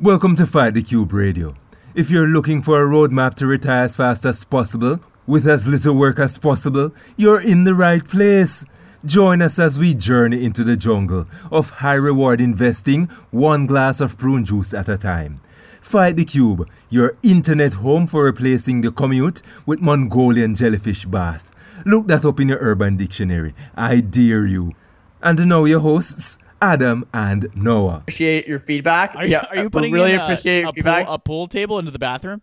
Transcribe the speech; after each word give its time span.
Welcome 0.00 0.36
to 0.36 0.46
Fight 0.46 0.74
the 0.74 0.82
Cube 0.82 1.12
Radio. 1.12 1.56
If 1.92 2.08
you're 2.08 2.28
looking 2.28 2.62
for 2.62 2.80
a 2.80 2.86
roadmap 2.86 3.34
to 3.34 3.48
retire 3.48 3.82
as 3.82 3.96
fast 3.96 4.24
as 4.24 4.44
possible, 4.44 5.00
with 5.26 5.44
as 5.48 5.66
little 5.66 5.98
work 5.98 6.20
as 6.20 6.38
possible, 6.38 6.92
you're 7.16 7.40
in 7.40 7.64
the 7.64 7.74
right 7.74 8.06
place. 8.06 8.64
Join 9.04 9.42
us 9.42 9.58
as 9.58 9.76
we 9.76 9.94
journey 9.94 10.44
into 10.44 10.62
the 10.62 10.76
jungle 10.76 11.26
of 11.50 11.70
high 11.70 11.94
reward 11.94 12.40
investing, 12.40 13.06
one 13.32 13.66
glass 13.66 14.00
of 14.00 14.16
prune 14.16 14.44
juice 14.44 14.72
at 14.72 14.88
a 14.88 14.96
time. 14.96 15.40
Fight 15.80 16.14
the 16.14 16.24
Cube, 16.24 16.68
your 16.90 17.16
internet 17.24 17.74
home 17.74 18.06
for 18.06 18.22
replacing 18.22 18.82
the 18.82 18.92
commute 18.92 19.42
with 19.66 19.80
Mongolian 19.80 20.54
jellyfish 20.54 21.06
bath. 21.06 21.50
Look 21.84 22.06
that 22.06 22.24
up 22.24 22.38
in 22.38 22.50
your 22.50 22.58
urban 22.60 22.96
dictionary. 22.96 23.52
I 23.74 23.98
dare 23.98 24.46
you. 24.46 24.74
And 25.20 25.48
now 25.48 25.64
your 25.64 25.80
hosts, 25.80 26.38
Adam 26.60 27.06
and 27.12 27.48
Noah. 27.54 27.98
Appreciate 27.98 28.46
your 28.46 28.58
feedback. 28.58 29.14
Are 29.16 29.24
you, 29.24 29.32
yeah, 29.32 29.44
are 29.50 29.56
you 29.56 29.70
putting 29.70 29.92
really 29.92 30.12
in 30.12 30.20
a, 30.20 30.22
appreciate 30.24 30.60
your 30.60 30.70
a, 30.70 30.72
feedback? 30.72 31.06
pool, 31.06 31.14
a 31.14 31.18
pool 31.18 31.46
table 31.48 31.78
into 31.78 31.90
the 31.90 31.98
bathroom? 31.98 32.42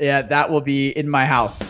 yeah, 0.00 0.22
that 0.22 0.50
will 0.50 0.62
be 0.62 0.90
in 0.90 1.08
my 1.08 1.26
house. 1.26 1.62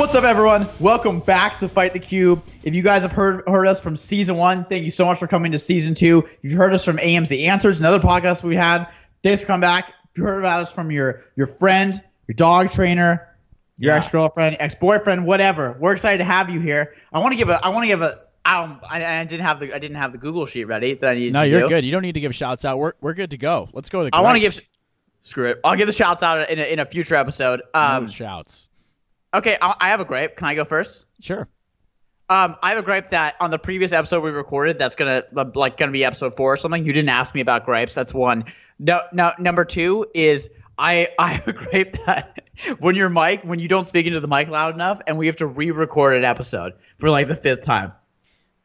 What's 0.00 0.14
up, 0.16 0.24
everyone? 0.24 0.66
Welcome 0.80 1.20
back 1.20 1.58
to 1.58 1.68
Fight 1.68 1.92
the 1.92 1.98
Cube. 1.98 2.42
If 2.62 2.74
you 2.74 2.80
guys 2.80 3.02
have 3.02 3.12
heard 3.12 3.46
heard 3.46 3.66
us 3.66 3.82
from 3.82 3.96
season 3.96 4.36
one, 4.36 4.64
thank 4.64 4.84
you 4.84 4.90
so 4.90 5.04
much 5.04 5.18
for 5.18 5.26
coming 5.26 5.52
to 5.52 5.58
season 5.58 5.94
two. 5.94 6.20
If 6.24 6.38
you've 6.40 6.52
heard 6.54 6.72
us 6.72 6.86
from 6.86 6.96
AMC 6.96 7.46
Answers, 7.46 7.80
another 7.80 7.98
podcast 7.98 8.42
we 8.42 8.56
had, 8.56 8.86
thanks 9.22 9.42
for 9.42 9.48
coming 9.48 9.60
back. 9.60 9.90
If 10.10 10.16
you 10.16 10.24
heard 10.24 10.38
about 10.38 10.60
us 10.60 10.72
from 10.72 10.90
your 10.90 11.20
your 11.36 11.46
friend, 11.46 11.92
your 12.26 12.34
dog 12.34 12.70
trainer, 12.70 13.28
your 13.76 13.92
Yeah. 13.92 13.98
ex 13.98 14.08
girlfriend, 14.08 14.56
ex 14.58 14.74
boyfriend, 14.74 15.26
whatever, 15.26 15.76
we're 15.78 15.92
excited 15.92 16.18
to 16.18 16.24
have 16.24 16.48
you 16.48 16.60
here. 16.60 16.94
I 17.12 17.18
want 17.18 17.32
to 17.32 17.36
give 17.36 17.50
a 17.50 17.62
I 17.62 17.68
want 17.68 17.82
to 17.82 17.88
give 17.88 18.00
a 18.00 18.20
I, 18.42 18.66
don't, 18.66 18.80
I, 18.90 19.20
I 19.20 19.24
didn't 19.24 19.44
have 19.44 19.60
the 19.60 19.74
I 19.74 19.78
didn't 19.78 19.98
have 19.98 20.12
the 20.12 20.18
Google 20.18 20.46
sheet 20.46 20.64
ready 20.64 20.94
that 20.94 21.10
I 21.10 21.14
needed 21.14 21.34
No, 21.34 21.42
you're 21.42 21.60
do. 21.60 21.68
good. 21.68 21.84
You 21.84 21.92
don't 21.92 22.02
need 22.02 22.14
to 22.14 22.20
give 22.20 22.34
shouts 22.34 22.64
out. 22.64 22.78
We're, 22.78 22.94
we're 23.02 23.12
good 23.12 23.32
to 23.32 23.38
go. 23.38 23.68
Let's 23.74 23.90
go 23.90 23.98
to 23.98 24.04
the 24.06 24.16
I 24.16 24.22
want 24.22 24.36
to 24.36 24.40
give 24.40 24.58
screw 25.20 25.50
it. 25.50 25.60
I'll 25.62 25.76
give 25.76 25.88
the 25.88 25.92
shouts 25.92 26.22
out 26.22 26.48
in 26.48 26.58
a, 26.58 26.62
in 26.62 26.78
a 26.78 26.86
future 26.86 27.16
episode. 27.16 27.60
No 27.74 27.80
Um, 27.80 28.08
shouts. 28.08 28.69
Okay, 29.34 29.56
I, 29.60 29.74
I 29.80 29.88
have 29.90 30.00
a 30.00 30.04
gripe. 30.04 30.36
Can 30.36 30.46
I 30.46 30.54
go 30.54 30.64
first? 30.64 31.06
Sure. 31.20 31.48
Um, 32.28 32.56
I 32.62 32.70
have 32.70 32.78
a 32.78 32.82
gripe 32.82 33.10
that 33.10 33.34
on 33.40 33.50
the 33.50 33.58
previous 33.58 33.92
episode 33.92 34.22
we 34.22 34.30
recorded, 34.30 34.78
that's 34.78 34.94
gonna 34.94 35.24
like 35.54 35.76
gonna 35.76 35.90
be 35.90 36.04
episode 36.04 36.36
four 36.36 36.52
or 36.52 36.56
something. 36.56 36.86
You 36.86 36.92
didn't 36.92 37.08
ask 37.08 37.34
me 37.34 37.40
about 37.40 37.64
gripes. 37.64 37.94
That's 37.94 38.14
one. 38.14 38.44
No, 38.78 39.00
no. 39.12 39.32
Number 39.40 39.64
two 39.64 40.06
is 40.14 40.50
I 40.78 41.08
I 41.18 41.32
have 41.32 41.48
a 41.48 41.52
gripe 41.52 41.96
that 42.06 42.40
when 42.78 42.94
your 42.94 43.08
mic 43.08 43.42
when 43.42 43.58
you 43.58 43.66
don't 43.66 43.84
speak 43.84 44.06
into 44.06 44.20
the 44.20 44.28
mic 44.28 44.46
loud 44.48 44.74
enough, 44.74 45.00
and 45.08 45.18
we 45.18 45.26
have 45.26 45.36
to 45.36 45.46
re-record 45.46 46.14
an 46.14 46.24
episode 46.24 46.74
for 46.98 47.10
like 47.10 47.26
the 47.26 47.34
fifth 47.34 47.62
time. 47.62 47.92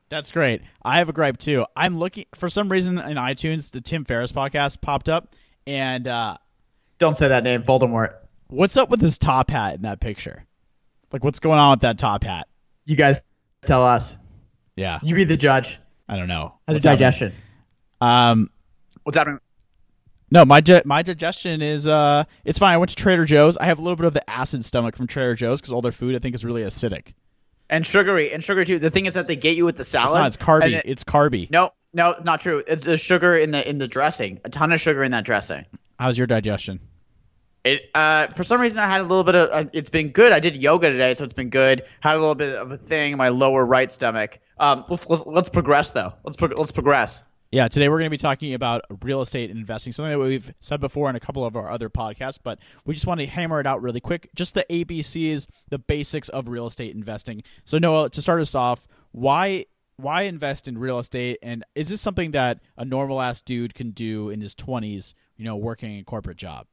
That's 0.10 0.32
great. 0.32 0.62
I 0.84 1.00
have 1.00 1.10
a 1.10 1.14
gripe 1.14 1.38
too. 1.38 1.66
I'm 1.76 1.98
looking 1.98 2.26
for 2.36 2.48
some 2.50 2.72
reason 2.72 3.00
in 3.00 3.18
iTunes, 3.18 3.72
the 3.72 3.82
Tim 3.82 4.06
Ferriss 4.06 4.32
podcast 4.32 4.80
popped 4.80 5.10
up, 5.10 5.34
and 5.66 6.08
uh, 6.08 6.38
Don't 7.00 7.18
say 7.18 7.30
that 7.30 7.44
name, 7.44 7.64
Voldemort. 7.64 8.14
what's 8.48 8.78
up 8.78 8.92
with 8.92 9.00
this 9.00 9.18
top 9.18 9.50
hat 9.50 9.74
in 9.74 9.82
that 9.82 10.00
picture? 10.00 10.46
Like, 11.16 11.24
what's 11.24 11.40
going 11.40 11.58
on 11.60 11.72
with 11.72 11.80
that 11.84 11.98
top 11.98 12.26
hat? 12.26 12.46
You 12.86 12.98
guys 12.98 13.24
tell 13.62 13.86
us. 13.86 14.18
Yeah, 14.76 15.00
You 15.02 15.16
be 15.16 15.24
the 15.24 15.38
judge. 15.38 15.80
I 16.10 16.18
don't 16.18 16.28
know. 16.28 16.56
How's 16.68 16.76
What's 16.76 16.84
your 16.84 16.92
happening? 16.92 16.98
digestion? 16.98 17.34
Um, 18.02 18.50
What's 19.04 19.18
happening? 19.18 19.40
no, 20.30 20.44
my 20.44 20.60
di- 20.60 20.82
my 20.84 21.04
digestion 21.04 21.62
is 21.62 21.88
uh, 21.88 22.26
it's 22.44 22.60
fine. 22.60 22.74
I 22.74 22.78
went 22.78 22.90
to 22.90 22.98
Trader 22.98 23.24
Joe's. 23.24 23.56
I 23.56 23.68
have 23.68 23.80
a 23.80 23.82
little 23.82 23.96
bit 23.96 24.06
of 24.08 24.14
the 24.14 24.30
acid 24.30 24.66
stomach 24.66 24.98
from 24.98 25.08
Trader 25.08 25.36
Joe's 25.36 25.62
because 25.62 25.72
all 25.72 25.82
their 25.82 25.94
food 25.94 26.16
I 26.16 26.20
think 26.20 26.36
is 26.36 26.44
really 26.44 26.64
acidic. 26.64 27.14
And 27.70 27.86
sugary 27.86 28.34
and 28.34 28.44
sugar 28.44 28.66
too. 28.66 28.78
The 28.80 28.90
thing 28.92 29.06
is 29.06 29.14
that 29.14 29.28
they 29.28 29.38
get 29.38 29.56
you 29.56 29.64
with 29.64 29.78
the 29.78 29.84
It's 29.84 29.88
salad. 29.88 30.20
not. 30.20 30.28
It's 30.28 30.36
carby. 30.36 30.74
it- 30.74 30.84
it's 30.86 31.06
carby. 31.06 31.50
no, 31.50 31.72
no, 31.94 32.14
not 32.26 32.42
true. 32.42 32.62
It's 32.68 32.84
the 32.84 32.98
sugar 32.98 33.38
in 33.38 33.52
the 33.52 33.66
in 33.70 33.78
the 33.78 33.88
dressing. 33.88 34.42
A 34.44 34.50
ton 34.50 34.74
of 34.74 34.82
sugar 34.82 35.02
in 35.06 35.12
that 35.12 35.24
dressing. 35.24 35.64
How's 35.98 36.18
your 36.18 36.28
digestion? 36.28 36.82
It 37.66 37.90
uh 37.96 38.28
for 38.28 38.44
some 38.44 38.62
reason 38.62 38.84
I 38.84 38.88
had 38.88 39.02
a 39.02 39.04
little 39.04 39.24
bit 39.24 39.36
of 39.36 39.50
uh, 39.52 39.70
it's 39.74 39.90
been 39.90 40.10
good. 40.10 40.32
I 40.32 40.40
did 40.40 40.56
yoga 40.56 40.92
today, 40.92 41.16
so 41.16 41.24
it's 41.24 41.34
been 41.34 41.50
good. 41.50 41.84
Had 42.00 42.16
a 42.16 42.20
little 42.20 42.36
bit 42.36 42.56
of 42.56 42.72
a 42.72 42.78
thing 42.78 43.14
in 43.14 43.18
my 43.18 43.30
lower 43.30 43.66
right 43.66 43.92
stomach. 43.92 44.40
Um, 44.60 44.86
let's 44.88 45.10
let's, 45.10 45.26
let's 45.26 45.50
progress 45.50 45.92
though. 45.92 46.14
Let's 46.24 46.38
pro- 46.38 46.50
let's 46.50 46.72
progress. 46.72 47.24
Yeah, 47.52 47.68
today 47.68 47.90
we're 47.90 48.00
going 48.00 48.08
to 48.08 48.12
be 48.12 48.18
talking 48.18 48.54
about 48.54 48.82
real 49.02 49.22
estate 49.22 49.50
investing, 49.50 49.94
something 49.94 50.12
that 50.12 50.20
we've 50.20 50.54
said 50.60 50.82
before 50.82 51.10
in 51.10 51.16
a 51.16 51.20
couple 51.20 51.46
of 51.46 51.56
our 51.56 51.72
other 51.72 51.90
podcasts, 51.90 52.38
but 52.42 52.60
we 52.86 52.94
just 52.94 53.08
want 53.08 53.22
to 53.22 53.26
hammer 53.26 53.60
it 53.60 53.66
out 53.66 53.82
really 53.82 54.02
quick. 54.02 54.30
Just 54.36 54.56
the 54.56 54.66
ABCs, 54.70 55.48
the 55.70 55.80
basics 55.80 56.28
of 56.30 56.50
real 56.50 56.68
estate 56.68 56.94
investing. 56.94 57.44
So 57.64 57.78
Noah, 57.78 58.10
to 58.10 58.22
start 58.22 58.42
us 58.42 58.56
off, 58.56 58.88
why 59.12 59.66
why 59.96 60.24
invest 60.24 60.68
in 60.68 60.78
real 60.78 61.00
estate 61.00 61.40
and 61.42 61.64
is 61.74 61.88
this 61.88 62.02
something 62.02 62.32
that 62.32 62.60
a 62.78 62.84
normal 62.84 63.22
ass 63.22 63.42
dude 63.42 63.74
can 63.74 63.92
do 63.92 64.30
in 64.30 64.42
his 64.42 64.54
20s, 64.54 65.14
you 65.38 65.46
know, 65.46 65.56
working 65.56 65.98
a 65.98 66.04
corporate 66.04 66.38
job? 66.38 66.68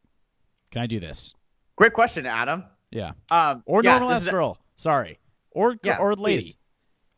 Can 0.73 0.83
I 0.83 0.87
do 0.87 0.99
this? 0.99 1.35
Great 1.77 1.93
question, 1.93 2.27
Adam. 2.27 2.65
Yeah. 2.91 3.13
Um, 3.31 3.63
Or 3.67 3.83
yeah, 3.85 3.93
normal 3.93 4.11
ass 4.11 4.27
girl. 4.27 4.59
Sorry. 4.77 5.19
Or 5.53 5.77
Yeah, 5.85 5.99
or 5.99 6.15
lady. 6.15 6.41
please. 6.43 6.59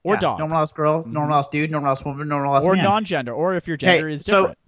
Or 0.02 0.14
yeah, 0.14 0.20
dog. 0.20 0.38
Normal 0.40 0.58
ass 0.58 0.72
girl, 0.72 1.04
normal 1.06 1.36
ass 1.38 1.48
dude, 1.48 1.70
normal 1.70 1.92
ass 1.92 2.04
woman, 2.04 2.28
normal 2.28 2.54
ass 2.56 2.66
or 2.66 2.74
man. 2.74 2.84
non-gender 2.84 3.32
or 3.32 3.54
if 3.54 3.66
your 3.66 3.76
gender 3.78 4.06
Hey, 4.08 4.14
is 4.14 4.26
so- 4.26 4.40
different. 4.40 4.58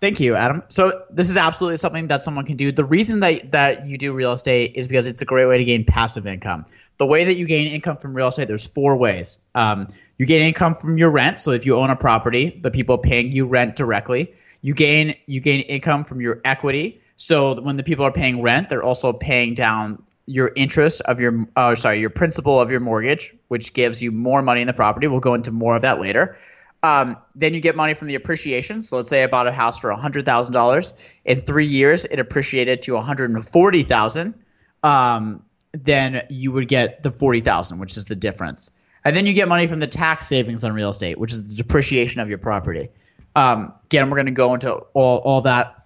Thank 0.00 0.18
you, 0.18 0.34
Adam. 0.34 0.62
So 0.68 0.90
this 1.10 1.28
is 1.28 1.36
absolutely 1.36 1.76
something 1.76 2.06
that 2.06 2.22
someone 2.22 2.46
can 2.46 2.56
do. 2.56 2.72
The 2.72 2.86
reason 2.86 3.20
that 3.20 3.52
that 3.52 3.86
you 3.86 3.98
do 3.98 4.14
real 4.14 4.32
estate 4.32 4.72
is 4.74 4.88
because 4.88 5.06
it's 5.06 5.20
a 5.20 5.26
great 5.26 5.44
way 5.44 5.58
to 5.58 5.64
gain 5.64 5.84
passive 5.84 6.26
income. 6.26 6.64
The 6.96 7.04
way 7.04 7.24
that 7.24 7.34
you 7.34 7.44
gain 7.46 7.68
income 7.68 7.98
from 7.98 8.14
real 8.14 8.28
estate, 8.28 8.48
there's 8.48 8.66
four 8.66 8.96
ways. 8.96 9.40
Um, 9.54 9.88
you 10.16 10.24
gain 10.24 10.40
income 10.40 10.74
from 10.74 10.96
your 10.96 11.10
rent. 11.10 11.38
So 11.38 11.50
if 11.50 11.66
you 11.66 11.76
own 11.76 11.90
a 11.90 11.96
property, 11.96 12.58
the 12.62 12.70
people 12.70 12.96
paying 12.96 13.30
you 13.30 13.44
rent 13.44 13.76
directly. 13.76 14.32
You 14.62 14.72
gain 14.72 15.16
you 15.26 15.40
gain 15.40 15.60
income 15.60 16.04
from 16.04 16.22
your 16.22 16.40
equity. 16.46 16.99
So 17.20 17.60
when 17.60 17.76
the 17.76 17.82
people 17.82 18.06
are 18.06 18.12
paying 18.12 18.40
rent, 18.40 18.70
they're 18.70 18.82
also 18.82 19.12
paying 19.12 19.52
down 19.52 20.02
your 20.24 20.50
interest 20.56 21.02
of 21.02 21.20
your 21.20 21.46
uh, 21.54 21.74
sorry 21.74 22.00
your 22.00 22.08
principal 22.08 22.58
of 22.58 22.70
your 22.70 22.80
mortgage, 22.80 23.34
which 23.48 23.74
gives 23.74 24.02
you 24.02 24.10
more 24.10 24.40
money 24.40 24.62
in 24.62 24.66
the 24.66 24.72
property. 24.72 25.06
We'll 25.06 25.20
go 25.20 25.34
into 25.34 25.50
more 25.50 25.76
of 25.76 25.82
that 25.82 26.00
later. 26.00 26.38
Um, 26.82 27.18
then 27.34 27.52
you 27.52 27.60
get 27.60 27.76
money 27.76 27.92
from 27.92 28.08
the 28.08 28.14
appreciation. 28.14 28.82
So 28.82 28.96
let's 28.96 29.10
say 29.10 29.22
I 29.22 29.26
bought 29.26 29.46
a 29.46 29.52
house 29.52 29.78
for 29.78 29.92
hundred 29.92 30.24
thousand 30.24 30.54
dollars. 30.54 30.94
In 31.26 31.40
three 31.40 31.66
years, 31.66 32.06
it 32.06 32.18
appreciated 32.20 32.82
to 32.82 32.94
one 32.94 33.04
hundred 33.04 33.30
and 33.30 33.46
forty 33.46 33.82
thousand. 33.82 34.34
Um, 34.82 35.44
then 35.72 36.26
you 36.30 36.52
would 36.52 36.68
get 36.68 37.02
the 37.02 37.10
40,000, 37.10 37.78
which 37.78 37.96
is 37.96 38.06
the 38.06 38.16
difference. 38.16 38.70
And 39.04 39.14
then 39.14 39.26
you 39.26 39.34
get 39.34 39.46
money 39.46 39.66
from 39.66 39.78
the 39.78 39.86
tax 39.86 40.26
savings 40.26 40.64
on 40.64 40.72
real 40.72 40.88
estate, 40.88 41.16
which 41.18 41.32
is 41.32 41.50
the 41.50 41.62
depreciation 41.62 42.20
of 42.20 42.28
your 42.28 42.38
property. 42.38 42.88
Um, 43.36 43.72
again, 43.84 44.10
we're 44.10 44.16
going 44.16 44.26
to 44.26 44.32
go 44.32 44.54
into 44.54 44.72
all, 44.72 45.18
all 45.18 45.42
that 45.42 45.79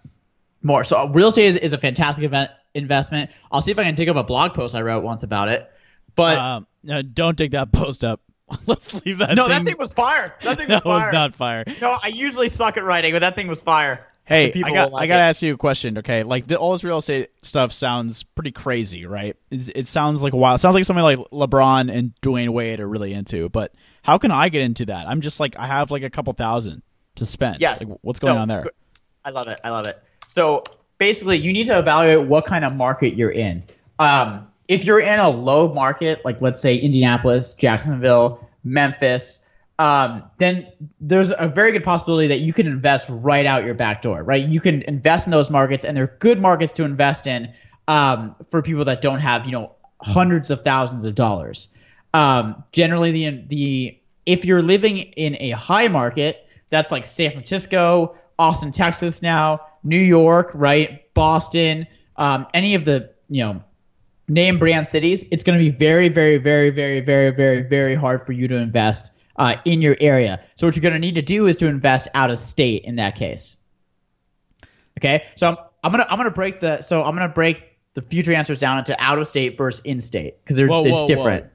more. 0.64 0.82
So 0.84 0.96
uh, 0.96 1.10
real 1.12 1.28
estate 1.28 1.46
is, 1.46 1.56
is 1.56 1.72
a 1.72 1.78
fantastic 1.78 2.24
event 2.24 2.50
investment. 2.74 3.30
I'll 3.52 3.62
see 3.62 3.70
if 3.70 3.78
I 3.78 3.84
can 3.84 3.94
dig 3.94 4.08
up 4.08 4.16
a 4.16 4.24
blog 4.24 4.54
post 4.54 4.74
I 4.74 4.82
wrote 4.82 5.04
once 5.04 5.22
about 5.22 5.48
it. 5.48 5.70
But 6.16 6.38
Um, 6.38 6.66
no, 6.82 7.02
don't 7.02 7.36
dig 7.36 7.52
that 7.52 7.70
post 7.72 8.04
up. 8.04 8.20
Let's 8.66 9.04
leave 9.04 9.18
that. 9.18 9.34
no, 9.34 9.46
thing. 9.48 9.58
that 9.58 9.64
thing 9.64 9.78
was 9.78 9.92
fire. 9.92 10.34
That 10.42 10.58
thing 10.58 10.68
that 10.68 10.84
was 10.84 10.94
fire. 10.94 11.06
was 11.06 11.12
not 11.12 11.34
fire. 11.34 11.64
No, 11.80 11.96
I 12.02 12.08
usually 12.08 12.48
suck 12.48 12.76
at 12.76 12.84
writing, 12.84 13.12
but 13.12 13.20
that 13.20 13.36
thing 13.36 13.46
was 13.48 13.60
fire. 13.60 14.06
Hey, 14.26 14.50
I 14.64 14.70
got, 14.70 14.90
like 14.90 15.02
I 15.02 15.06
got 15.06 15.16
to 15.18 15.22
ask 15.24 15.42
you 15.42 15.52
a 15.52 15.56
question. 15.58 15.98
Okay, 15.98 16.22
like 16.22 16.46
the, 16.46 16.56
all 16.56 16.72
this 16.72 16.82
real 16.82 16.96
estate 16.98 17.28
stuff 17.42 17.72
sounds 17.74 18.22
pretty 18.22 18.52
crazy, 18.52 19.04
right? 19.04 19.36
It's, 19.50 19.68
it 19.68 19.86
sounds 19.86 20.22
like 20.22 20.32
a 20.32 20.36
while. 20.38 20.54
It 20.54 20.60
sounds 20.60 20.74
like 20.74 20.84
something 20.86 21.02
like 21.02 21.18
LeBron 21.30 21.94
and 21.94 22.12
Dwyane 22.22 22.48
Wade 22.48 22.80
are 22.80 22.88
really 22.88 23.12
into. 23.12 23.50
But 23.50 23.74
how 24.02 24.16
can 24.16 24.30
I 24.30 24.48
get 24.48 24.62
into 24.62 24.86
that? 24.86 25.06
I'm 25.08 25.20
just 25.20 25.40
like 25.40 25.58
I 25.58 25.66
have 25.66 25.90
like 25.90 26.04
a 26.04 26.08
couple 26.10 26.32
thousand 26.32 26.82
to 27.16 27.26
spend. 27.26 27.60
Yes. 27.60 27.86
Like, 27.86 27.98
what's 28.00 28.18
going 28.18 28.36
No, 28.36 28.40
on 28.42 28.48
there? 28.48 28.64
I 29.26 29.30
love 29.30 29.48
it. 29.48 29.60
I 29.62 29.68
love 29.70 29.84
it. 29.86 30.02
So 30.34 30.64
basically, 30.98 31.38
you 31.38 31.52
need 31.52 31.66
to 31.66 31.78
evaluate 31.78 32.26
what 32.26 32.44
kind 32.44 32.64
of 32.64 32.74
market 32.74 33.14
you're 33.14 33.30
in. 33.30 33.62
Um, 34.00 34.48
if 34.66 34.84
you're 34.84 34.98
in 34.98 35.20
a 35.20 35.30
low 35.30 35.72
market, 35.72 36.24
like 36.24 36.40
let's 36.40 36.60
say 36.60 36.76
Indianapolis, 36.76 37.54
Jacksonville, 37.54 38.44
Memphis, 38.64 39.38
um, 39.78 40.24
then 40.38 40.66
there's 41.00 41.32
a 41.38 41.46
very 41.46 41.70
good 41.70 41.84
possibility 41.84 42.26
that 42.28 42.40
you 42.40 42.52
can 42.52 42.66
invest 42.66 43.10
right 43.12 43.46
out 43.46 43.64
your 43.64 43.74
back 43.74 44.02
door, 44.02 44.24
right? 44.24 44.44
You 44.44 44.60
can 44.60 44.82
invest 44.82 45.28
in 45.28 45.30
those 45.30 45.52
markets, 45.52 45.84
and 45.84 45.96
they're 45.96 46.16
good 46.18 46.40
markets 46.40 46.72
to 46.72 46.84
invest 46.84 47.28
in 47.28 47.52
um, 47.86 48.34
for 48.50 48.60
people 48.60 48.86
that 48.86 49.02
don't 49.02 49.20
have, 49.20 49.46
you 49.46 49.52
know, 49.52 49.70
hundreds 50.00 50.50
of 50.50 50.62
thousands 50.62 51.04
of 51.04 51.14
dollars. 51.14 51.68
Um, 52.12 52.64
generally, 52.72 53.12
the 53.12 53.44
the 53.46 53.98
if 54.26 54.44
you're 54.46 54.62
living 54.62 54.98
in 54.98 55.36
a 55.38 55.50
high 55.50 55.86
market, 55.86 56.44
that's 56.70 56.90
like 56.90 57.06
San 57.06 57.30
Francisco, 57.30 58.16
Austin, 58.36 58.72
Texas, 58.72 59.22
now 59.22 59.60
New 59.84 59.98
York, 59.98 60.50
right? 60.54 61.12
Boston, 61.14 61.86
um, 62.16 62.46
any 62.54 62.74
of 62.74 62.84
the 62.84 63.12
you 63.28 63.42
know 63.42 63.62
name 64.28 64.58
brand 64.58 64.86
cities, 64.86 65.24
it's 65.30 65.44
going 65.44 65.58
to 65.58 65.64
be 65.64 65.70
very, 65.70 66.08
very, 66.08 66.38
very, 66.38 66.70
very, 66.70 67.00
very, 67.00 67.30
very, 67.30 67.62
very 67.62 67.94
hard 67.94 68.22
for 68.22 68.32
you 68.32 68.48
to 68.48 68.56
invest 68.56 69.12
uh, 69.36 69.56
in 69.64 69.82
your 69.82 69.96
area. 70.00 70.40
So 70.54 70.66
what 70.66 70.76
you're 70.76 70.82
going 70.82 70.94
to 70.94 70.98
need 70.98 71.16
to 71.16 71.22
do 71.22 71.46
is 71.46 71.56
to 71.58 71.66
invest 71.66 72.08
out 72.14 72.30
of 72.30 72.38
state 72.38 72.84
in 72.84 72.96
that 72.96 73.16
case. 73.16 73.58
Okay, 74.98 75.26
so 75.34 75.48
I'm, 75.48 75.56
I'm 75.82 75.90
gonna 75.90 76.06
I'm 76.08 76.16
gonna 76.16 76.30
break 76.30 76.60
the 76.60 76.80
so 76.80 77.02
I'm 77.02 77.16
gonna 77.16 77.28
break 77.28 77.76
the 77.94 78.02
future 78.02 78.32
answers 78.32 78.60
down 78.60 78.78
into 78.78 78.96
out 79.02 79.18
of 79.18 79.26
state 79.26 79.58
versus 79.58 79.84
in 79.84 80.00
state 80.00 80.42
because 80.42 80.56
they're 80.56 80.68
Whoa, 80.68 80.84
it's 80.84 81.00
whoa, 81.00 81.06
different. 81.06 81.46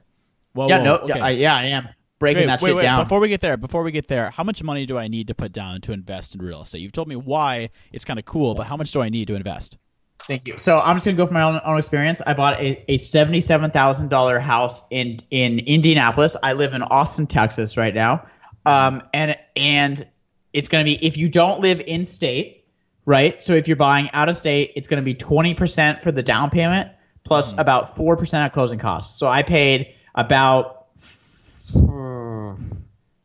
Whoa, 0.52 0.68
yeah, 0.68 0.78
whoa, 0.78 0.84
no, 0.84 0.96
okay. 0.98 1.18
yeah, 1.18 1.24
I, 1.24 1.30
yeah, 1.30 1.54
I 1.54 1.64
am 1.66 1.88
breaking 2.20 2.42
Wait, 2.42 2.46
that 2.46 2.62
wait, 2.62 2.68
shit 2.68 2.76
wait, 2.76 2.82
down. 2.82 3.02
Before 3.02 3.18
we 3.18 3.28
get 3.28 3.40
there, 3.40 3.56
before 3.56 3.82
we 3.82 3.90
get 3.90 4.06
there, 4.06 4.30
how 4.30 4.44
much 4.44 4.62
money 4.62 4.86
do 4.86 4.96
I 4.96 5.08
need 5.08 5.26
to 5.26 5.34
put 5.34 5.50
down 5.50 5.80
to 5.80 5.92
invest 5.92 6.36
in 6.36 6.42
real 6.42 6.62
estate? 6.62 6.80
You've 6.80 6.92
told 6.92 7.08
me 7.08 7.16
why 7.16 7.70
it's 7.90 8.04
kind 8.04 8.20
of 8.20 8.24
cool, 8.24 8.54
but 8.54 8.66
how 8.66 8.76
much 8.76 8.92
do 8.92 9.02
I 9.02 9.08
need 9.08 9.26
to 9.26 9.34
invest? 9.34 9.76
Thank 10.24 10.46
you. 10.46 10.58
So 10.58 10.78
I'm 10.78 10.96
just 10.96 11.06
gonna 11.06 11.16
go 11.16 11.26
from 11.26 11.34
my 11.34 11.42
own, 11.42 11.60
own 11.64 11.78
experience. 11.78 12.22
I 12.24 12.34
bought 12.34 12.60
a, 12.60 12.92
a 12.92 12.98
seventy-seven 12.98 13.70
thousand 13.70 14.10
dollar 14.10 14.38
house 14.38 14.82
in 14.90 15.18
in 15.30 15.58
Indianapolis. 15.60 16.36
I 16.40 16.52
live 16.52 16.74
in 16.74 16.82
Austin, 16.82 17.26
Texas, 17.26 17.76
right 17.76 17.94
now, 17.94 18.26
um, 18.66 19.02
and 19.14 19.36
and 19.56 20.04
it's 20.52 20.68
gonna 20.68 20.84
be 20.84 21.04
if 21.04 21.16
you 21.16 21.28
don't 21.28 21.60
live 21.60 21.82
in 21.86 22.04
state, 22.04 22.66
right? 23.06 23.40
So 23.40 23.54
if 23.54 23.66
you're 23.66 23.78
buying 23.78 24.10
out 24.12 24.28
of 24.28 24.36
state, 24.36 24.72
it's 24.76 24.88
gonna 24.88 25.02
be 25.02 25.14
twenty 25.14 25.54
percent 25.54 26.02
for 26.02 26.12
the 26.12 26.22
down 26.22 26.50
payment 26.50 26.90
plus 27.24 27.56
about 27.56 27.96
four 27.96 28.16
percent 28.16 28.46
of 28.46 28.52
closing 28.52 28.78
costs. 28.78 29.18
So 29.18 29.26
I 29.26 29.42
paid 29.42 29.94
about 30.14 30.86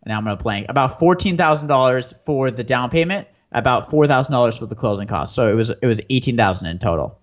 now 0.06 0.18
I'm 0.18 0.24
gonna 0.24 0.38
blank 0.38 0.68
about 0.69 1.00
fourteen 1.00 1.38
thousand 1.38 1.68
dollars 1.68 2.13
for 2.25 2.52
the 2.52 2.63
down 2.63 2.90
payment, 2.90 3.28
about 3.52 3.90
four 3.90 4.07
thousand 4.07 4.34
dollars 4.34 4.57
for 4.57 4.66
the 4.66 4.75
closing 4.75 5.07
costs. 5.07 5.36
So 5.36 5.50
it 5.50 5.56
was 5.56 5.69
it 5.69 5.86
was 5.86 6.02
eighteen 6.10 6.38
thousand 6.38 6.69
in 6.69 6.80
total. 6.80 7.19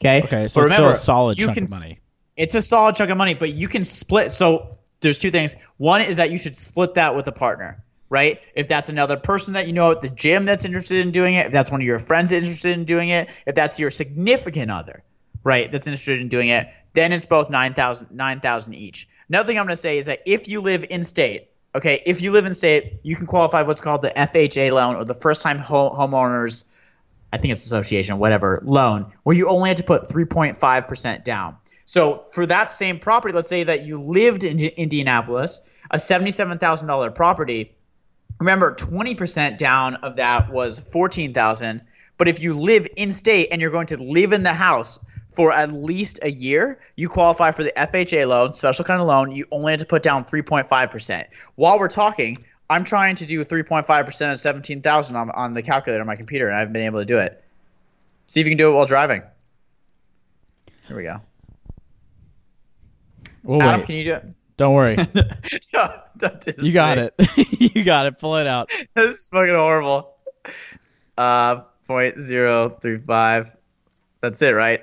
Okay. 0.00 0.22
Okay, 0.22 0.48
so 0.48 0.60
But 0.60 0.66
it's 0.66 0.74
still 0.74 0.88
a 0.88 0.96
solid 0.96 1.38
chunk 1.38 1.54
can 1.54 1.64
of 1.64 1.70
money. 1.70 1.98
It's 2.36 2.54
a 2.54 2.60
solid 2.60 2.94
chunk 2.94 3.10
of 3.10 3.16
money, 3.16 3.34
but 3.34 3.52
you 3.52 3.66
can 3.66 3.84
split. 3.84 4.30
So 4.30 4.76
there's 5.00 5.18
two 5.18 5.30
things. 5.30 5.56
One 5.78 6.02
is 6.02 6.16
that 6.16 6.30
you 6.30 6.38
should 6.38 6.56
split 6.56 6.94
that 6.94 7.14
with 7.14 7.26
a 7.28 7.32
partner, 7.32 7.82
right? 8.10 8.40
If 8.54 8.68
that's 8.68 8.90
another 8.90 9.16
person 9.16 9.54
that 9.54 9.66
you 9.66 9.72
know 9.72 9.90
at 9.90 10.02
the 10.02 10.10
gym 10.10 10.44
that's 10.44 10.64
interested 10.64 10.98
in 10.98 11.12
doing 11.12 11.34
it, 11.34 11.46
if 11.46 11.52
that's 11.52 11.70
one 11.70 11.80
of 11.80 11.86
your 11.86 11.98
friends 11.98 12.32
interested 12.32 12.72
in 12.72 12.84
doing 12.84 13.08
it, 13.08 13.28
if 13.46 13.54
that's 13.54 13.80
your 13.80 13.90
significant 13.90 14.70
other, 14.70 15.02
right, 15.44 15.72
that's 15.72 15.86
interested 15.86 16.20
in 16.20 16.28
doing 16.28 16.48
it, 16.48 16.68
then 16.92 17.12
it's 17.12 17.26
both 17.26 17.48
9,000 17.48 18.08
9,000 18.10 18.74
each. 18.74 19.08
Another 19.28 19.46
thing 19.46 19.58
I'm 19.58 19.64
going 19.64 19.70
to 19.70 19.76
say 19.76 19.98
is 19.98 20.06
that 20.06 20.22
if 20.26 20.48
you 20.48 20.60
live 20.60 20.84
in 20.88 21.04
state, 21.04 21.50
okay, 21.76 22.02
if 22.04 22.20
you 22.20 22.32
live 22.32 22.46
in 22.46 22.54
state, 22.54 23.00
you 23.02 23.16
can 23.16 23.26
qualify 23.26 23.62
what's 23.62 23.80
called 23.80 24.02
the 24.02 24.10
FHA 24.10 24.72
loan 24.72 24.96
or 24.96 25.04
the 25.04 25.14
first 25.14 25.42
time 25.42 25.58
home, 25.58 25.96
homeowners 25.96 26.64
I 27.32 27.38
think 27.38 27.52
it's 27.52 27.64
association, 27.64 28.18
whatever, 28.18 28.62
loan, 28.64 29.12
where 29.22 29.36
you 29.36 29.48
only 29.48 29.68
had 29.68 29.76
to 29.78 29.82
put 29.82 30.04
3.5% 30.04 31.24
down. 31.24 31.56
So 31.84 32.22
for 32.32 32.46
that 32.46 32.70
same 32.70 32.98
property, 32.98 33.34
let's 33.34 33.48
say 33.48 33.64
that 33.64 33.84
you 33.84 34.00
lived 34.00 34.44
in 34.44 34.58
Indianapolis, 34.60 35.60
a 35.90 35.98
$77,000 35.98 37.14
property, 37.14 37.74
remember 38.38 38.74
20% 38.74 39.58
down 39.58 39.96
of 39.96 40.16
that 40.16 40.50
was 40.50 40.80
14,000, 40.80 41.82
but 42.16 42.28
if 42.28 42.40
you 42.40 42.54
live 42.54 42.88
in 42.96 43.12
state 43.12 43.48
and 43.52 43.60
you're 43.60 43.70
going 43.70 43.88
to 43.88 44.02
live 44.02 44.32
in 44.32 44.42
the 44.42 44.54
house 44.54 44.98
for 45.36 45.52
at 45.52 45.70
least 45.70 46.18
a 46.22 46.30
year, 46.30 46.80
you 46.96 47.08
qualify 47.08 47.52
for 47.52 47.62
the 47.62 47.72
FHA 47.76 48.26
loan, 48.26 48.54
special 48.54 48.84
kind 48.84 49.00
of 49.00 49.06
loan. 49.06 49.30
You 49.30 49.44
only 49.52 49.72
had 49.72 49.80
to 49.80 49.86
put 49.86 50.02
down 50.02 50.24
3.5%. 50.24 51.24
While 51.56 51.78
we're 51.78 51.88
talking, 51.88 52.44
I'm 52.70 52.84
trying 52.84 53.14
to 53.16 53.26
do 53.26 53.44
3.5% 53.44 54.32
of 54.32 54.40
17,000 54.40 55.14
on, 55.14 55.30
on 55.30 55.52
the 55.52 55.62
calculator 55.62 56.00
on 56.00 56.06
my 56.06 56.16
computer, 56.16 56.48
and 56.48 56.56
I 56.56 56.60
haven't 56.60 56.72
been 56.72 56.84
able 56.84 57.00
to 57.00 57.04
do 57.04 57.18
it. 57.18 57.44
See 58.26 58.40
if 58.40 58.46
you 58.46 58.50
can 58.50 58.58
do 58.58 58.70
it 58.70 58.74
while 58.74 58.86
driving. 58.86 59.22
Here 60.88 60.96
we 60.96 61.02
go. 61.02 61.20
Well, 63.44 63.62
Adam, 63.62 63.80
wait, 63.80 63.86
can 63.86 63.94
you 63.96 64.04
do 64.04 64.14
it? 64.14 64.24
don't 64.56 64.74
worry. 64.74 64.96
No, 65.72 66.00
don't 66.16 66.40
do 66.40 66.52
you 66.58 66.72
got 66.72 66.96
me. 66.96 67.10
it. 67.18 67.74
you 67.76 67.84
got 67.84 68.06
it. 68.06 68.18
Pull 68.18 68.36
it 68.36 68.46
out. 68.46 68.70
this 68.94 69.20
is 69.20 69.26
fucking 69.28 69.54
horrible. 69.54 70.14
Uh, 71.18 71.62
point 71.86 72.18
zero 72.18 72.70
three 72.70 72.98
five. 72.98 73.54
That's 74.22 74.40
it, 74.40 74.50
right? 74.50 74.82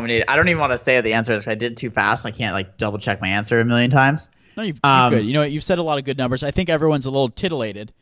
Need. 0.00 0.24
I 0.26 0.36
don't 0.36 0.48
even 0.48 0.60
want 0.60 0.72
to 0.72 0.78
say 0.78 1.00
the 1.00 1.12
answer. 1.14 1.38
I 1.46 1.54
did 1.54 1.76
too 1.76 1.90
fast. 1.90 2.24
I 2.26 2.30
can't 2.30 2.54
like 2.54 2.78
double 2.78 2.98
check 2.98 3.20
my 3.20 3.28
answer 3.28 3.60
a 3.60 3.64
million 3.64 3.90
times. 3.90 4.30
No, 4.56 4.62
you've, 4.62 4.80
Um, 4.82 5.12
good. 5.12 5.26
You 5.26 5.32
know, 5.34 5.42
you've 5.42 5.64
said 5.64 5.78
a 5.78 5.82
lot 5.82 5.98
of 5.98 6.04
good 6.04 6.18
numbers. 6.18 6.42
I 6.42 6.50
think 6.50 6.68
everyone's 6.68 7.06
a 7.06 7.10
little 7.10 7.28
titillated. 7.28 7.92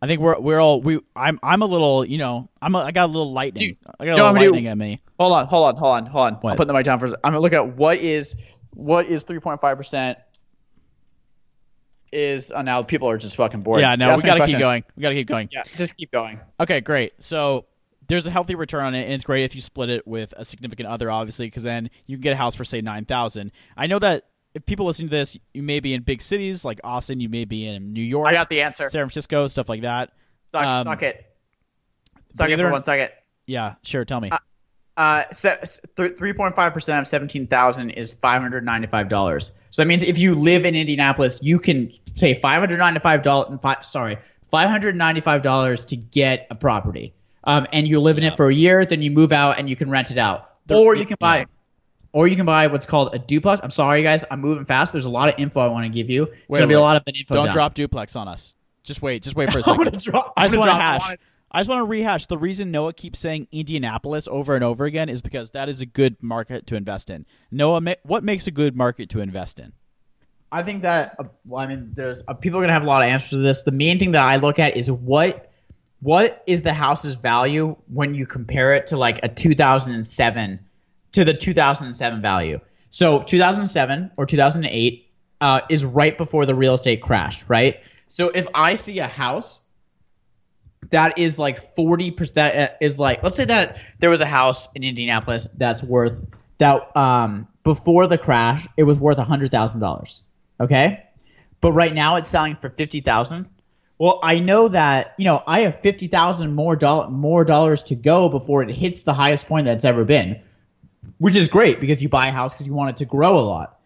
I 0.00 0.06
think 0.06 0.20
we're 0.20 0.38
we're 0.40 0.58
all 0.58 0.80
we. 0.80 1.00
I'm 1.14 1.38
I'm 1.42 1.62
a 1.62 1.66
little. 1.66 2.04
You 2.04 2.18
know, 2.18 2.48
I'm 2.60 2.74
a, 2.74 2.78
I 2.78 2.90
got 2.92 3.04
a 3.04 3.12
little 3.12 3.32
lightning. 3.32 3.68
Dude, 3.68 3.76
I 4.00 4.04
got 4.04 4.12
a 4.12 4.14
little 4.16 4.32
what 4.32 4.38
do? 4.40 4.46
lightning 4.46 4.66
at 4.66 4.76
me. 4.76 5.00
Hold 5.18 5.32
on, 5.32 5.46
hold 5.46 5.68
on, 5.68 5.76
hold 5.76 5.94
on, 5.94 6.06
hold 6.06 6.26
on. 6.26 6.34
What? 6.40 6.56
Putting 6.56 6.68
the 6.68 6.74
mic 6.74 6.84
down 6.84 6.98
first. 6.98 7.14
I'm 7.22 7.32
gonna 7.32 7.40
look 7.40 7.52
at 7.52 7.76
what 7.76 7.98
is 7.98 8.36
what 8.74 9.06
is 9.06 9.24
3.5 9.24 9.76
percent. 9.76 10.18
Is 12.10 12.50
uh, 12.50 12.62
now 12.62 12.82
people 12.82 13.08
are 13.08 13.16
just 13.16 13.36
fucking 13.36 13.62
bored. 13.62 13.80
Yeah, 13.80 13.94
no, 13.94 14.14
we 14.16 14.22
got 14.22 14.34
to 14.34 14.46
keep 14.46 14.58
going. 14.58 14.84
We 14.96 15.02
got 15.02 15.10
to 15.10 15.14
keep 15.14 15.28
going. 15.28 15.48
Yeah, 15.50 15.62
just 15.76 15.96
keep 15.96 16.10
going. 16.12 16.40
Okay, 16.60 16.82
great. 16.82 17.14
So 17.20 17.64
there's 18.08 18.26
a 18.26 18.30
healthy 18.30 18.54
return 18.54 18.84
on 18.84 18.94
it, 18.94 19.04
and 19.04 19.12
it's 19.12 19.24
great 19.24 19.44
if 19.44 19.54
you 19.54 19.60
split 19.60 19.90
it 19.90 20.06
with 20.06 20.34
a 20.36 20.44
significant 20.44 20.88
other, 20.88 21.10
obviously, 21.10 21.46
because 21.46 21.62
then 21.62 21.90
you 22.06 22.16
can 22.16 22.22
get 22.22 22.32
a 22.32 22.36
house 22.36 22.54
for 22.54 22.64
say 22.64 22.80
nine 22.80 23.04
thousand. 23.04 23.52
I 23.76 23.86
know 23.86 23.98
that 23.98 24.24
if 24.54 24.66
people 24.66 24.86
listening 24.86 25.08
to 25.08 25.16
this, 25.16 25.38
you 25.54 25.62
may 25.62 25.80
be 25.80 25.94
in 25.94 26.02
big 26.02 26.20
cities 26.22 26.64
like 26.64 26.80
Austin, 26.84 27.20
you 27.20 27.28
may 27.28 27.44
be 27.44 27.66
in 27.66 27.92
New 27.92 28.02
York, 28.02 28.28
I 28.28 28.34
got 28.34 28.50
the 28.50 28.62
answer. 28.62 28.88
San 28.88 29.04
Francisco, 29.04 29.46
stuff 29.46 29.68
like 29.68 29.82
that. 29.82 30.10
Suck, 30.42 30.64
um, 30.64 30.84
suck 30.84 31.02
it. 31.02 31.26
Suck 32.32 32.50
it 32.50 32.58
for 32.58 32.70
one 32.70 32.82
second. 32.82 33.10
Yeah, 33.46 33.74
sure. 33.82 34.04
Tell 34.04 34.20
me. 34.20 34.30
Uh, 34.94 35.24
three 35.96 36.32
point 36.34 36.54
five 36.54 36.74
percent 36.74 37.00
of 37.00 37.06
seventeen 37.06 37.46
thousand 37.46 37.90
is 37.90 38.12
five 38.12 38.42
hundred 38.42 38.64
ninety 38.64 38.86
five 38.86 39.08
dollars. 39.08 39.52
So 39.70 39.82
that 39.82 39.86
means 39.86 40.02
if 40.02 40.18
you 40.18 40.34
live 40.34 40.66
in 40.66 40.74
Indianapolis, 40.74 41.40
you 41.42 41.58
can 41.58 41.90
pay 42.16 42.34
five 42.34 42.60
hundred 42.60 42.78
ninety 42.78 43.00
five 43.00 43.22
dollars. 43.22 43.58
Sorry, 43.86 44.18
five 44.50 44.68
hundred 44.68 44.96
ninety 44.96 45.22
five 45.22 45.40
dollars 45.40 45.86
to 45.86 45.96
get 45.96 46.46
a 46.50 46.54
property. 46.54 47.14
Um, 47.44 47.66
and 47.72 47.88
you 47.88 48.00
live 48.00 48.18
in 48.18 48.24
it 48.24 48.36
for 48.36 48.48
a 48.48 48.54
year, 48.54 48.84
then 48.84 49.02
you 49.02 49.10
move 49.10 49.32
out 49.32 49.58
and 49.58 49.68
you 49.68 49.76
can 49.76 49.90
rent 49.90 50.10
it 50.10 50.18
out, 50.18 50.50
or 50.70 50.94
you 50.94 51.04
can 51.04 51.16
buy, 51.18 51.38
yeah. 51.38 51.44
or 52.12 52.28
you 52.28 52.36
can 52.36 52.46
buy 52.46 52.68
what's 52.68 52.86
called 52.86 53.14
a 53.14 53.18
duplex. 53.18 53.60
I'm 53.62 53.70
sorry, 53.70 54.02
guys, 54.02 54.24
I'm 54.30 54.40
moving 54.40 54.64
fast. 54.64 54.92
There's 54.92 55.06
a 55.06 55.10
lot 55.10 55.28
of 55.28 55.34
info 55.38 55.60
I 55.60 55.68
want 55.68 55.84
to 55.84 55.92
give 55.92 56.08
you. 56.08 56.24
It's 56.24 56.42
Wait, 56.48 56.58
gonna 56.58 56.68
be 56.68 56.74
a 56.74 56.80
lot 56.80 56.96
of 56.96 57.02
info. 57.06 57.34
Don't 57.34 57.46
down. 57.46 57.54
drop 57.54 57.74
duplex 57.74 58.14
on 58.14 58.28
us. 58.28 58.54
Just 58.84 59.02
wait. 59.02 59.22
Just 59.22 59.36
wait 59.36 59.50
for 59.52 59.58
a 59.58 59.62
second. 59.62 59.98
drop. 60.00 60.32
I 60.36 60.46
just 60.46 60.56
want 60.56 60.70
to 60.70 60.76
hash. 60.76 61.16
I 61.54 61.60
just 61.60 61.68
want 61.68 61.80
to 61.80 61.84
rehash. 61.84 62.26
The 62.26 62.38
reason 62.38 62.70
Noah 62.70 62.94
keeps 62.94 63.18
saying 63.18 63.46
Indianapolis 63.52 64.26
over 64.26 64.54
and 64.54 64.64
over 64.64 64.86
again 64.86 65.10
is 65.10 65.20
because 65.20 65.50
that 65.50 65.68
is 65.68 65.82
a 65.82 65.86
good 65.86 66.16
market 66.22 66.66
to 66.68 66.76
invest 66.76 67.10
in. 67.10 67.26
Noah, 67.50 67.96
what 68.04 68.24
makes 68.24 68.46
a 68.46 68.50
good 68.50 68.74
market 68.74 69.10
to 69.10 69.20
invest 69.20 69.60
in? 69.60 69.72
I 70.50 70.62
think 70.62 70.82
that 70.82 71.16
uh, 71.18 71.24
well, 71.46 71.62
I 71.62 71.66
mean, 71.66 71.92
there's 71.94 72.22
uh, 72.26 72.34
people 72.34 72.58
are 72.58 72.62
gonna 72.62 72.72
have 72.72 72.84
a 72.84 72.86
lot 72.86 73.02
of 73.02 73.08
answers 73.08 73.30
to 73.30 73.36
this. 73.38 73.62
The 73.62 73.72
main 73.72 73.98
thing 73.98 74.12
that 74.12 74.22
I 74.22 74.36
look 74.36 74.58
at 74.58 74.76
is 74.76 74.90
what 74.90 75.51
what 76.02 76.42
is 76.46 76.62
the 76.62 76.72
house's 76.74 77.14
value 77.14 77.76
when 77.86 78.14
you 78.14 78.26
compare 78.26 78.74
it 78.74 78.88
to 78.88 78.96
like 78.96 79.20
a 79.24 79.28
2007 79.28 80.60
to 81.12 81.24
the 81.24 81.34
2007 81.34 82.20
value. 82.20 82.58
So 82.90 83.22
2007 83.22 84.10
or 84.16 84.26
2008 84.26 85.10
uh, 85.40 85.60
is 85.70 85.84
right 85.84 86.16
before 86.16 86.44
the 86.44 86.54
real 86.54 86.74
estate 86.74 87.02
crash, 87.02 87.48
right? 87.48 87.82
So 88.06 88.28
if 88.28 88.48
I 88.54 88.74
see 88.74 88.98
a 88.98 89.06
house 89.06 89.62
that 90.90 91.18
is 91.18 91.38
like 91.38 91.56
40% 91.56 92.34
that 92.34 92.78
is 92.80 92.98
like 92.98 93.22
let's 93.22 93.36
say 93.36 93.44
that 93.44 93.78
there 94.00 94.10
was 94.10 94.20
a 94.20 94.26
house 94.26 94.68
in 94.74 94.82
Indianapolis 94.82 95.46
that's 95.56 95.82
worth 95.82 96.26
that 96.58 96.94
um 96.96 97.46
before 97.62 98.08
the 98.08 98.18
crash 98.18 98.66
it 98.76 98.82
was 98.82 99.00
worth 99.00 99.16
$100,000 99.16 100.22
okay 100.60 101.06
but 101.60 101.72
right 101.72 101.94
now 101.94 102.16
it's 102.16 102.28
selling 102.28 102.56
for 102.56 102.68
50,000 102.68 103.48
well 104.02 104.18
I 104.22 104.40
know 104.40 104.68
that 104.68 105.14
you 105.18 105.24
know 105.24 105.42
I 105.46 105.60
have 105.60 105.80
50,000 105.80 106.52
more 106.52 106.76
doll- 106.76 107.10
more 107.10 107.44
dollars 107.44 107.84
to 107.84 107.94
go 107.94 108.28
before 108.28 108.62
it 108.62 108.70
hits 108.70 109.04
the 109.04 109.12
highest 109.12 109.48
point 109.48 109.66
that's 109.66 109.84
ever 109.84 110.04
been 110.04 110.40
which 111.18 111.36
is 111.36 111.48
great 111.48 111.80
because 111.80 112.02
you 112.02 112.08
buy 112.08 112.28
a 112.28 112.32
house 112.32 112.54
because 112.54 112.66
you 112.66 112.74
want 112.74 112.90
it 112.90 112.96
to 112.98 113.04
grow 113.04 113.38
a 113.38 113.44
lot 113.54 113.78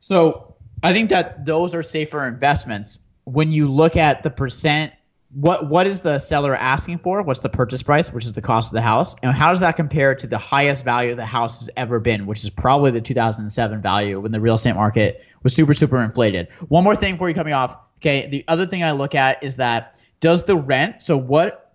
so 0.00 0.56
I 0.82 0.92
think 0.92 1.10
that 1.10 1.44
those 1.44 1.74
are 1.74 1.82
safer 1.82 2.26
investments 2.26 3.00
when 3.24 3.52
you 3.52 3.68
look 3.70 3.96
at 3.96 4.22
the 4.22 4.30
percent. 4.30 4.92
What 5.30 5.68
what 5.68 5.86
is 5.86 6.00
the 6.00 6.18
seller 6.18 6.54
asking 6.54 6.98
for? 6.98 7.22
What's 7.22 7.40
the 7.40 7.50
purchase 7.50 7.82
price, 7.82 8.10
which 8.10 8.24
is 8.24 8.32
the 8.32 8.40
cost 8.40 8.72
of 8.72 8.76
the 8.76 8.80
house, 8.80 9.14
and 9.22 9.36
how 9.36 9.50
does 9.50 9.60
that 9.60 9.76
compare 9.76 10.14
to 10.14 10.26
the 10.26 10.38
highest 10.38 10.86
value 10.86 11.14
the 11.14 11.26
house 11.26 11.60
has 11.60 11.70
ever 11.76 12.00
been, 12.00 12.24
which 12.24 12.42
is 12.44 12.48
probably 12.48 12.92
the 12.92 13.02
2007 13.02 13.82
value 13.82 14.18
when 14.20 14.32
the 14.32 14.40
real 14.40 14.54
estate 14.54 14.74
market 14.74 15.22
was 15.42 15.54
super 15.54 15.74
super 15.74 16.02
inflated. 16.02 16.48
One 16.68 16.82
more 16.82 16.96
thing 16.96 17.14
before 17.14 17.28
you 17.28 17.44
me 17.44 17.52
off. 17.52 17.76
Okay, 17.98 18.28
the 18.28 18.44
other 18.48 18.66
thing 18.66 18.84
I 18.84 18.92
look 18.92 19.14
at 19.14 19.42
is 19.42 19.56
that 19.56 20.00
does 20.20 20.44
the 20.44 20.56
rent. 20.56 21.02
So 21.02 21.16
what 21.16 21.74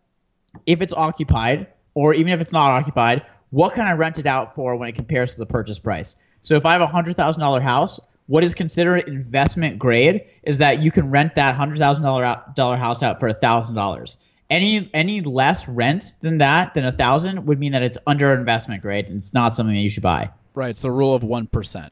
if 0.65 0.81
it's 0.81 0.93
occupied, 0.93 1.67
or 1.93 2.13
even 2.13 2.31
if 2.33 2.41
it's 2.41 2.53
not 2.53 2.71
occupied, 2.71 3.25
what 3.49 3.73
can 3.73 3.85
I 3.85 3.93
rent 3.93 4.19
it 4.19 4.25
out 4.25 4.55
for 4.55 4.75
when 4.77 4.89
it 4.89 4.95
compares 4.95 5.33
to 5.33 5.39
the 5.39 5.45
purchase 5.45 5.79
price? 5.79 6.15
So 6.41 6.55
if 6.55 6.65
I 6.65 6.73
have 6.73 6.81
a 6.81 6.87
hundred 6.87 7.15
thousand 7.15 7.41
dollar 7.41 7.61
house, 7.61 7.99
what 8.27 8.43
is 8.43 8.53
considered 8.53 9.07
investment 9.07 9.79
grade 9.79 10.25
is 10.43 10.59
that 10.59 10.81
you 10.81 10.91
can 10.91 11.11
rent 11.11 11.35
that 11.35 11.55
hundred 11.55 11.77
thousand 11.77 12.03
dollar 12.03 12.41
dollar 12.55 12.77
house 12.77 13.03
out 13.03 13.19
for 13.19 13.27
a 13.27 13.33
thousand 13.33 13.75
dollars. 13.75 14.17
Any 14.49 14.89
any 14.93 15.21
less 15.21 15.67
rent 15.67 16.15
than 16.21 16.39
that 16.39 16.73
than 16.73 16.85
a 16.85 16.91
thousand 16.91 17.45
would 17.45 17.59
mean 17.59 17.73
that 17.73 17.83
it's 17.83 17.97
under 18.05 18.33
investment 18.33 18.81
grade 18.81 19.07
and 19.07 19.17
it's 19.17 19.33
not 19.33 19.55
something 19.55 19.75
that 19.75 19.81
you 19.81 19.89
should 19.89 20.03
buy. 20.03 20.31
Right. 20.53 20.69
It's 20.69 20.81
the 20.81 20.91
rule 20.91 21.15
of 21.15 21.23
one 21.23 21.47
percent. 21.47 21.91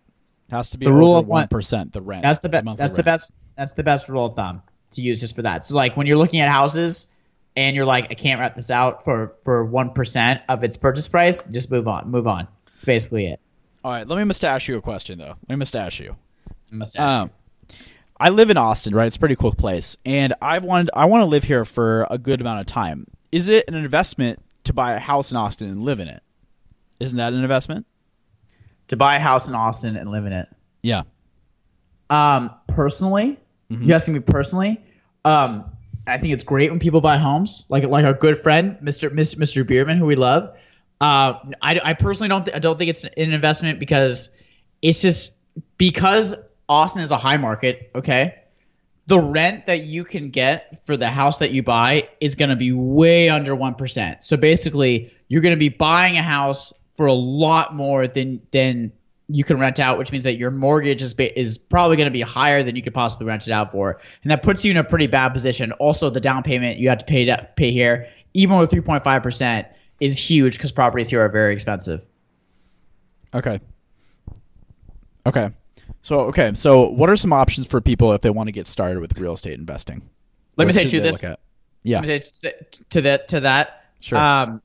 Has 0.52 0.70
to 0.72 0.78
be 0.78 0.86
The 0.86 0.94
rule 0.94 1.18
of 1.18 1.28
one- 1.28 1.48
percent. 1.48 1.94
The 1.94 2.02
rent. 2.02 2.24
That's 2.24 2.40
the 2.40 2.50
best. 2.50 2.66
That's 2.78 2.94
the 2.94 3.04
best. 3.04 3.34
That's 3.58 3.74
the 3.74 3.84
best 3.84 4.10
rule 4.10 4.26
of 4.28 4.36
thumb 4.36 4.62
to 4.92 5.02
use 5.02 5.20
just 5.22 5.36
for 5.36 5.42
that. 5.44 5.64
So 5.66 5.76
like 5.76 5.98
when 5.98 6.08
you're 6.08 6.18
looking 6.18 6.40
at 6.42 6.50
houses 6.50 7.08
and 7.56 7.76
you're 7.76 7.86
like, 7.86 8.12
I 8.12 8.14
can't 8.14 8.40
rent 8.40 8.56
this 8.56 8.72
out 8.72 9.04
for 9.04 9.36
for 9.44 9.64
one 9.66 9.92
percent 9.92 10.42
of 10.50 10.64
its 10.64 10.78
purchase 10.78 11.08
price, 11.08 11.44
just 11.46 11.72
move 11.72 11.88
on. 11.88 12.10
Move 12.12 12.28
on. 12.28 12.48
That's 12.74 12.86
basically 12.86 13.28
it. 13.28 13.40
All 13.84 13.92
right, 13.92 14.08
let 14.08 14.18
me 14.18 14.24
mustache 14.24 14.68
you 14.68 14.78
a 14.78 14.82
question 14.82 15.18
though. 15.20 15.36
Let 15.48 15.50
me 15.50 15.56
mustache 15.56 16.00
you. 16.00 16.16
Mustache. 16.70 17.10
Um, 17.12 17.32
I 18.20 18.30
live 18.30 18.52
in 18.52 18.58
Austin, 18.58 18.94
right? 18.94 19.08
It's 19.08 19.16
a 19.16 19.20
pretty 19.20 19.36
cool 19.36 19.54
place, 19.54 19.98
and 20.06 20.36
I 20.42 20.60
wanted 20.60 20.92
I 20.94 21.06
want 21.06 21.22
to 21.24 21.26
live 21.26 21.44
here 21.44 21.66
for 21.66 22.06
a 22.12 22.18
good 22.20 22.40
amount 22.40 22.60
of 22.60 22.68
time. 22.68 23.08
Is 23.32 23.50
it 23.50 23.66
an 23.68 23.74
investment 23.74 24.40
to 24.66 24.74
buy 24.74 24.94
a 24.94 25.00
house 25.00 25.32
in 25.32 25.38
Austin 25.38 25.70
and 25.70 25.82
live 25.82 26.00
in 26.00 26.08
it? 26.08 26.22
Isn't 27.00 27.18
that 27.18 27.34
an 27.34 27.42
investment? 27.42 27.88
To 28.92 28.98
buy 28.98 29.16
a 29.18 29.20
house 29.20 29.50
in 29.50 29.56
Austin 29.56 29.96
and 29.98 30.10
live 30.10 30.26
in 30.26 30.32
it. 30.34 30.48
Yeah. 30.82 31.04
Um, 32.10 32.52
personally, 32.68 33.38
Mm-hmm. 33.72 33.86
you 33.86 33.94
asking 33.94 34.16
me 34.16 34.20
personally? 34.20 34.82
Um, 35.24 35.64
I 36.06 36.18
think 36.18 36.34
it's 36.34 36.44
great 36.44 36.72
when 36.72 36.80
people 36.80 37.00
buy 37.00 37.16
homes, 37.18 37.66
like 37.70 37.86
like 37.86 38.04
our 38.04 38.14
good 38.14 38.38
friend, 38.38 38.78
Mr. 38.84 39.10
Mr. 39.10 39.38
Mr. 39.38 39.66
Bierman, 39.66 39.98
who 39.98 40.06
we 40.06 40.16
love. 40.16 40.58
Uh, 41.00 41.36
I, 41.62 41.80
I 41.82 41.94
personally 41.94 42.28
don't 42.28 42.44
th- 42.46 42.54
I 42.54 42.60
don't 42.60 42.78
think 42.78 42.90
it's 42.90 43.06
an 43.06 43.12
investment 43.32 43.80
because 43.80 44.36
it's 44.82 45.02
just 45.02 45.40
because 45.78 46.36
Austin 46.68 47.02
is 47.02 47.12
a 47.12 47.18
high 47.18 47.38
market. 47.38 47.92
Okay, 47.96 48.36
the 49.08 49.20
rent 49.20 49.68
that 49.68 49.84
you 49.84 50.04
can 50.04 50.32
get 50.32 50.86
for 50.86 50.98
the 50.98 51.08
house 51.08 51.38
that 51.38 51.52
you 51.52 51.64
buy 51.64 52.10
is 52.20 52.36
going 52.36 52.50
to 52.50 52.58
be 52.58 52.74
way 52.74 53.30
under 53.30 53.56
1%. 53.56 54.22
So 54.22 54.36
basically, 54.36 55.14
you're 55.30 55.42
going 55.42 55.56
to 55.56 55.60
be 55.60 55.70
buying 55.70 56.18
a 56.18 56.22
house 56.24 56.74
for 56.96 57.06
a 57.06 57.14
lot 57.14 57.76
more 57.76 58.08
than 58.08 58.42
than 58.52 58.92
you 59.28 59.44
can 59.44 59.60
rent 59.60 59.80
out, 59.80 59.98
which 59.98 60.12
means 60.12 60.24
that 60.24 60.38
your 60.38 60.52
mortgage 60.52 61.02
is 61.02 61.14
is 61.14 61.58
probably 61.58 61.96
going 61.96 62.06
to 62.06 62.12
be 62.12 62.22
higher 62.22 62.64
than 62.64 62.76
you 62.76 62.82
could 62.82 62.94
possibly 62.94 63.26
rent 63.26 63.48
it 63.48 63.54
out 63.54 63.72
for. 63.72 64.00
And 64.24 64.32
that 64.32 64.44
puts 64.44 64.66
you 64.66 64.72
in 64.72 64.78
a 64.78 64.84
pretty 64.84 65.08
bad 65.08 65.30
position. 65.30 65.72
Also, 65.74 66.10
the 66.10 66.20
down 66.20 66.44
payment 66.44 66.80
you 66.80 66.90
have 66.90 67.00
to 67.00 67.06
pay 67.06 67.26
to, 67.26 67.48
pay 67.56 67.72
here, 67.72 68.08
even 68.34 68.58
with 68.58 68.72
3.5%, 68.72 69.66
is 70.00 70.18
huge 70.18 70.58
because 70.58 70.72
properties 70.72 71.10
here 71.10 71.22
are 71.22 71.30
very 71.30 71.54
expensive. 71.54 72.06
Okay. 73.34 73.60
Okay. 75.26 75.52
So 76.02 76.22
okay. 76.22 76.52
So 76.56 76.90
what 76.90 77.10
are 77.10 77.16
some 77.16 77.32
options 77.32 77.68
for 77.68 77.80
people 77.80 78.12
if 78.14 78.22
they 78.22 78.30
want 78.30 78.48
to 78.48 78.52
get 78.52 78.68
started 78.68 79.00
with 79.00 79.18
real 79.18 79.34
estate 79.34 79.58
investing? 79.58 80.02
Let 80.58 80.66
me 80.66 80.74
say 80.74 80.88
to 80.88 81.00
this. 81.00 81.22
Yeah. 81.84 82.00
Let 82.00 82.08
me 82.08 82.20
say 82.24 82.54
to 82.90 83.02
that 83.02 83.28
to 83.30 83.40
that. 83.42 83.86
Sure. 84.00 84.18
Um, 84.18 84.62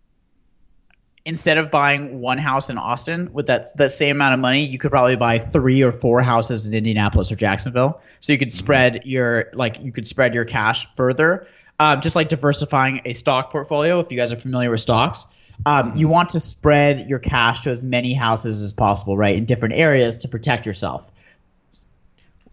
instead 1.26 1.58
of 1.58 1.70
buying 1.70 2.20
one 2.20 2.38
house 2.38 2.70
in 2.70 2.78
Austin 2.78 3.30
with 3.34 3.48
that 3.48 3.66
that 3.76 3.90
same 3.90 4.16
amount 4.16 4.32
of 4.32 4.40
money, 4.40 4.64
you 4.64 4.78
could 4.78 4.90
probably 4.90 5.16
buy 5.16 5.38
three 5.38 5.82
or 5.82 5.92
four 5.92 6.22
houses 6.22 6.66
in 6.66 6.74
Indianapolis 6.74 7.30
or 7.30 7.36
Jacksonville. 7.36 8.00
So 8.20 8.32
you 8.32 8.38
could 8.38 8.48
Mm-hmm. 8.48 8.64
spread 8.64 9.02
your 9.04 9.50
like 9.52 9.80
you 9.82 9.92
could 9.92 10.06
spread 10.06 10.32
your 10.34 10.46
cash 10.46 10.88
further. 10.96 11.46
Um, 11.78 12.00
just 12.00 12.16
like 12.16 12.30
diversifying 12.30 13.02
a 13.04 13.12
stock 13.12 13.50
portfolio. 13.50 14.00
If 14.00 14.10
you 14.10 14.16
guys 14.16 14.32
are 14.32 14.36
familiar 14.36 14.70
with 14.70 14.80
stocks, 14.80 15.26
um, 15.66 15.92
you 15.94 16.08
want 16.08 16.30
to 16.30 16.40
spread 16.40 17.10
your 17.10 17.18
cash 17.18 17.60
to 17.62 17.70
as 17.70 17.84
many 17.84 18.14
houses 18.14 18.62
as 18.62 18.72
possible, 18.72 19.14
right, 19.14 19.36
in 19.36 19.44
different 19.44 19.74
areas 19.74 20.18
to 20.18 20.28
protect 20.28 20.64
yourself. 20.64 21.10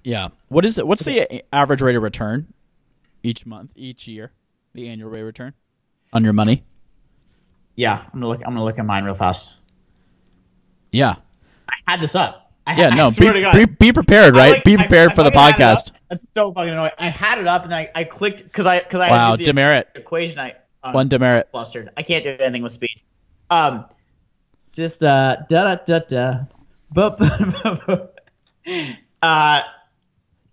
yeah. 0.03 0.29
What 0.49 0.65
is 0.65 0.77
it? 0.77 0.85
What's 0.85 1.05
the 1.05 1.43
average 1.53 1.81
rate 1.81 1.95
of 1.95 2.03
return 2.03 2.53
each 3.23 3.45
month, 3.45 3.71
each 3.75 4.07
year? 4.07 4.31
The 4.73 4.89
annual 4.89 5.09
rate 5.09 5.21
of 5.21 5.27
return 5.27 5.53
on 6.11 6.23
your 6.25 6.33
money? 6.33 6.63
Yeah, 7.75 7.97
I'm 8.05 8.19
gonna 8.19 8.27
look. 8.27 8.41
I'm 8.45 8.53
gonna 8.53 8.63
look 8.63 8.79
at 8.79 8.85
mine 8.85 9.03
real 9.03 9.15
fast. 9.15 9.61
Yeah. 10.91 11.15
I 11.69 11.91
had 11.91 12.01
this 12.01 12.15
up. 12.15 12.51
I, 12.67 12.79
Yeah. 12.79 12.89
I 12.89 12.95
No. 12.95 13.09
Be, 13.11 13.65
be, 13.65 13.73
be 13.79 13.91
prepared, 13.93 14.35
right? 14.35 14.53
like- 14.53 14.63
be 14.63 14.77
prepared 14.77 15.11
I 15.11 15.15
for 15.15 15.23
the 15.23 15.31
had 15.37 15.55
it 15.55 15.57
podcast. 15.57 15.91
That's 16.09 16.29
so 16.29 16.53
fucking 16.53 16.69
annoying. 16.69 16.91
I 16.99 17.09
had 17.09 17.39
it 17.39 17.47
up 17.47 17.63
and 17.65 17.73
I, 17.73 17.89
I 17.95 18.03
clicked 18.03 18.43
because 18.43 18.67
I 18.67 18.79
because 18.79 18.99
I 18.99 19.09
Wow. 19.09 19.31
had 19.31 19.39
the 19.39 19.43
Demerit. 19.45 19.87
equation. 19.95 20.39
I 20.39 20.53
uh, 20.83 20.91
One 20.91 21.07
demerit. 21.09 21.49
flustered. 21.51 21.89
I 21.97 22.03
can't 22.03 22.23
do 22.23 22.35
anything 22.39 22.61
with 22.61 22.71
speed. 22.73 23.01
Um, 23.49 23.85
just 24.71 25.03
uh 25.03 25.37
da 25.49 25.75
da 25.75 25.83
da 25.85 25.99
da, 26.07 26.33
but 26.91 27.17
uh, 27.21 28.07
Well, 29.21 29.61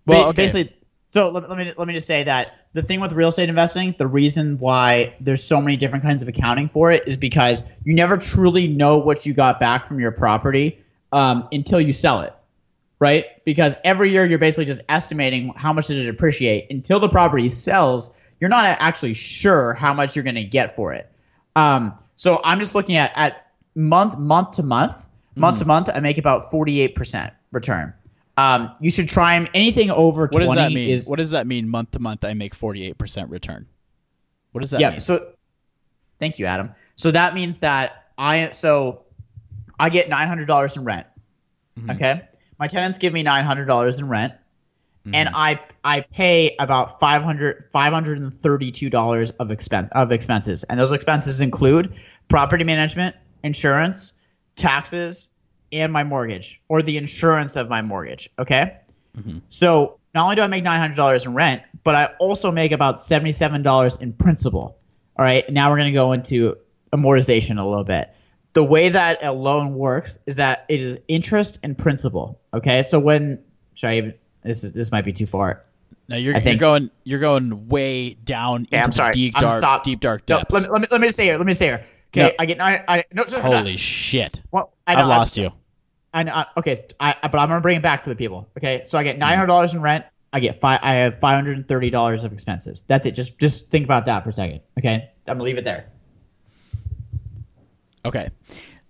ba- 0.05 0.27
okay. 0.29 0.31
basically. 0.35 0.75
So 1.07 1.29
let, 1.29 1.47
let 1.49 1.57
me 1.57 1.73
let 1.77 1.87
me 1.87 1.93
just 1.93 2.07
say 2.07 2.23
that 2.23 2.60
the 2.73 2.81
thing 2.81 2.99
with 2.99 3.13
real 3.13 3.29
estate 3.29 3.49
investing, 3.49 3.95
the 3.97 4.07
reason 4.07 4.57
why 4.57 5.15
there's 5.19 5.43
so 5.43 5.61
many 5.61 5.77
different 5.77 6.03
kinds 6.03 6.21
of 6.21 6.29
accounting 6.29 6.69
for 6.69 6.91
it 6.91 7.07
is 7.07 7.17
because 7.17 7.63
you 7.83 7.93
never 7.93 8.17
truly 8.17 8.67
know 8.67 8.99
what 8.99 9.25
you 9.25 9.33
got 9.33 9.59
back 9.59 9.85
from 9.85 9.99
your 9.99 10.11
property 10.11 10.79
um, 11.11 11.47
until 11.51 11.81
you 11.81 11.93
sell 11.93 12.21
it 12.21 12.33
right? 13.01 13.43
Because 13.45 13.75
every 13.83 14.11
year 14.11 14.27
you're 14.27 14.37
basically 14.37 14.65
just 14.65 14.83
estimating 14.87 15.49
how 15.55 15.73
much 15.73 15.87
did 15.87 15.97
it 15.97 16.07
appreciate. 16.07 16.71
Until 16.71 16.99
the 16.99 17.09
property 17.09 17.49
sells, 17.49 18.15
you're 18.39 18.51
not 18.51 18.63
actually 18.79 19.15
sure 19.15 19.73
how 19.73 19.95
much 19.95 20.15
you're 20.15 20.23
going 20.23 20.35
to 20.35 20.43
get 20.43 20.75
for 20.75 20.93
it. 20.93 21.11
Um, 21.55 21.95
so 22.15 22.39
I'm 22.43 22.59
just 22.59 22.75
looking 22.75 22.97
at 22.97 23.11
at 23.15 23.47
month 23.73 24.19
month 24.19 24.57
to 24.57 24.63
month, 24.63 25.07
month 25.35 25.59
to 25.59 25.65
month, 25.65 25.89
I 25.93 25.99
make 25.99 26.19
about 26.19 26.51
48% 26.51 27.31
return. 27.51 27.93
Um, 28.37 28.73
you 28.79 28.89
should 28.89 29.09
try 29.09 29.35
'em- 29.35 29.47
anything 29.53 29.91
over 29.91 30.21
What 30.21 30.31
20 30.31 30.45
does 30.45 30.55
that 30.55 30.71
mean? 30.73 30.89
is 30.89 31.07
what 31.07 31.17
does 31.17 31.31
that 31.31 31.45
mean? 31.47 31.67
Month 31.69 31.91
to 31.91 31.99
month, 31.99 32.23
I 32.25 32.33
make 32.33 32.55
forty-eight 32.55 32.97
percent 32.97 33.29
return. 33.29 33.67
What 34.51 34.61
does 34.61 34.71
that 34.71 34.79
yeah. 34.81 34.91
mean? 34.91 34.99
So 34.99 35.33
thank 36.19 36.39
you, 36.39 36.45
Adam. 36.45 36.71
So 36.95 37.11
that 37.11 37.33
means 37.33 37.57
that 37.57 38.07
I 38.17 38.49
so 38.51 39.03
I 39.79 39.89
get 39.89 40.09
nine 40.09 40.27
hundred 40.27 40.47
dollars 40.47 40.77
in 40.77 40.83
rent. 40.85 41.07
Mm-hmm. 41.79 41.91
Okay, 41.91 42.21
my 42.59 42.67
tenants 42.67 42.97
give 42.97 43.11
me 43.13 43.23
nine 43.23 43.43
hundred 43.45 43.65
dollars 43.65 43.99
in 43.99 44.07
rent, 44.07 44.33
Mm-hmm. 45.05 45.15
and 45.15 45.29
I 45.33 45.59
I 45.83 46.01
pay 46.01 46.55
about 46.59 46.99
500 46.99 47.65
532 47.73 48.89
dollars 48.91 49.31
of 49.31 49.49
expense 49.49 49.89
of 49.93 50.11
expenses, 50.11 50.63
and 50.63 50.79
those 50.79 50.91
expenses 50.91 51.41
include 51.41 51.93
property 52.27 52.63
management, 52.63 53.15
insurance, 53.43 54.13
taxes, 54.55 55.29
and 55.71 55.91
my 55.93 56.03
mortgage 56.03 56.61
or 56.69 56.81
the 56.81 56.97
insurance 56.97 57.55
of 57.55 57.69
my 57.69 57.81
mortgage. 57.81 58.29
Okay, 58.39 58.77
Mm-hmm. 59.17 59.39
so 59.49 59.99
not 60.15 60.23
only 60.23 60.35
do 60.35 60.41
I 60.41 60.47
make 60.47 60.63
nine 60.63 60.79
hundred 60.79 60.95
dollars 60.95 61.25
in 61.25 61.33
rent, 61.33 61.61
but 61.83 61.95
I 61.95 62.09
also 62.19 62.49
make 62.51 62.71
about 62.71 62.99
seventy 62.99 63.31
seven 63.33 63.61
dollars 63.61 63.97
in 63.97 64.13
principal. 64.13 64.77
All 65.17 65.25
right, 65.25 65.47
now 65.49 65.69
we're 65.69 65.77
gonna 65.77 65.91
go 65.91 66.13
into 66.13 66.55
amortization 66.93 67.59
a 67.59 67.65
little 67.67 67.83
bit. 67.83 68.09
The 68.53 68.63
way 68.63 68.89
that 68.89 69.23
a 69.23 69.31
loan 69.33 69.75
works 69.75 70.19
is 70.25 70.35
that 70.37 70.65
it 70.69 70.79
is 70.79 70.97
interest 71.07 71.59
and 71.63 71.77
principal. 71.77 72.39
Okay, 72.53 72.83
so 72.83 72.99
when 72.99 73.39
should 73.73 73.87
I 73.89 73.97
even? 73.97 74.13
This 74.43 74.63
is 74.63 74.73
this 74.73 74.91
might 74.91 75.05
be 75.05 75.13
too 75.13 75.25
far. 75.25 75.63
No, 76.07 76.17
you're, 76.17 76.37
you're 76.37 76.55
going 76.55 76.89
you're 77.03 77.19
going 77.19 77.67
way 77.69 78.13
down 78.15 78.61
into 78.71 78.77
I'm 78.77 78.91
sorry. 78.91 79.11
deep 79.13 79.33
I'm 79.37 79.59
dark 79.59 79.83
deep 79.83 79.99
dark 80.01 80.23
No, 80.27 80.37
depths. 80.39 80.53
let, 80.53 80.63
me, 80.63 80.69
let 80.69 80.81
me 80.81 80.87
let 80.91 81.01
me 81.01 81.07
just 81.07 81.17
say 81.17 81.25
here. 81.25 81.37
Let 81.37 81.45
me 81.47 81.53
stay 81.53 81.67
here. 81.67 81.85
Okay, 82.13 82.23
No. 82.27 82.31
I 82.39 82.45
get 82.45 82.57
nine. 82.57 82.83
I 82.87 83.05
no. 83.13 83.23
Holy 83.41 83.77
shit! 83.77 84.41
Well, 84.51 84.73
I 84.87 84.93
I've 84.93 84.99
know, 84.99 85.07
lost 85.07 85.37
you. 85.37 85.51
I 86.13 86.23
know. 86.23 86.43
Okay, 86.57 86.77
I, 86.99 87.15
I- 87.23 87.27
but 87.27 87.37
I'm 87.39 87.47
gonna 87.47 87.61
bring 87.61 87.77
it 87.77 87.83
back 87.83 88.03
for 88.03 88.09
the 88.09 88.15
people. 88.15 88.49
Okay, 88.57 88.81
so 88.83 88.97
I 88.97 89.03
get 89.03 89.17
nine 89.17 89.35
hundred 89.37 89.47
dollars 89.47 89.73
in 89.73 89.81
rent. 89.81 90.05
I 90.33 90.39
get 90.39 90.61
five. 90.61 90.79
I 90.83 90.93
have 90.95 91.19
five 91.19 91.35
hundred 91.35 91.57
and 91.57 91.67
thirty 91.67 91.89
dollars 91.89 92.23
of 92.25 92.33
expenses. 92.33 92.83
That's 92.87 93.05
it. 93.05 93.15
Just 93.15 93.39
just 93.39 93.69
think 93.69 93.85
about 93.85 94.05
that 94.05 94.23
for 94.23 94.29
a 94.29 94.33
second. 94.33 94.61
Okay, 94.77 95.09
I'm 95.27 95.33
gonna 95.35 95.43
leave 95.43 95.57
it 95.57 95.63
there. 95.63 95.87
Okay. 98.05 98.29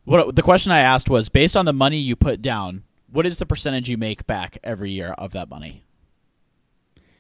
What 0.06 0.36
the 0.36 0.42
question 0.42 0.72
I 0.72 0.80
asked 0.80 1.10
was 1.10 1.30
based 1.30 1.56
on 1.56 1.66
the 1.66 1.74
money 1.74 1.98
you 1.98 2.16
put 2.16 2.42
down, 2.42 2.84
what 3.12 3.26
is 3.26 3.38
the 3.38 3.46
percentage 3.46 3.90
you 3.90 3.98
make 3.98 4.26
back 4.26 4.58
every 4.64 4.92
year 4.92 5.10
of 5.10 5.32
that 5.34 5.50
money? 5.50 5.84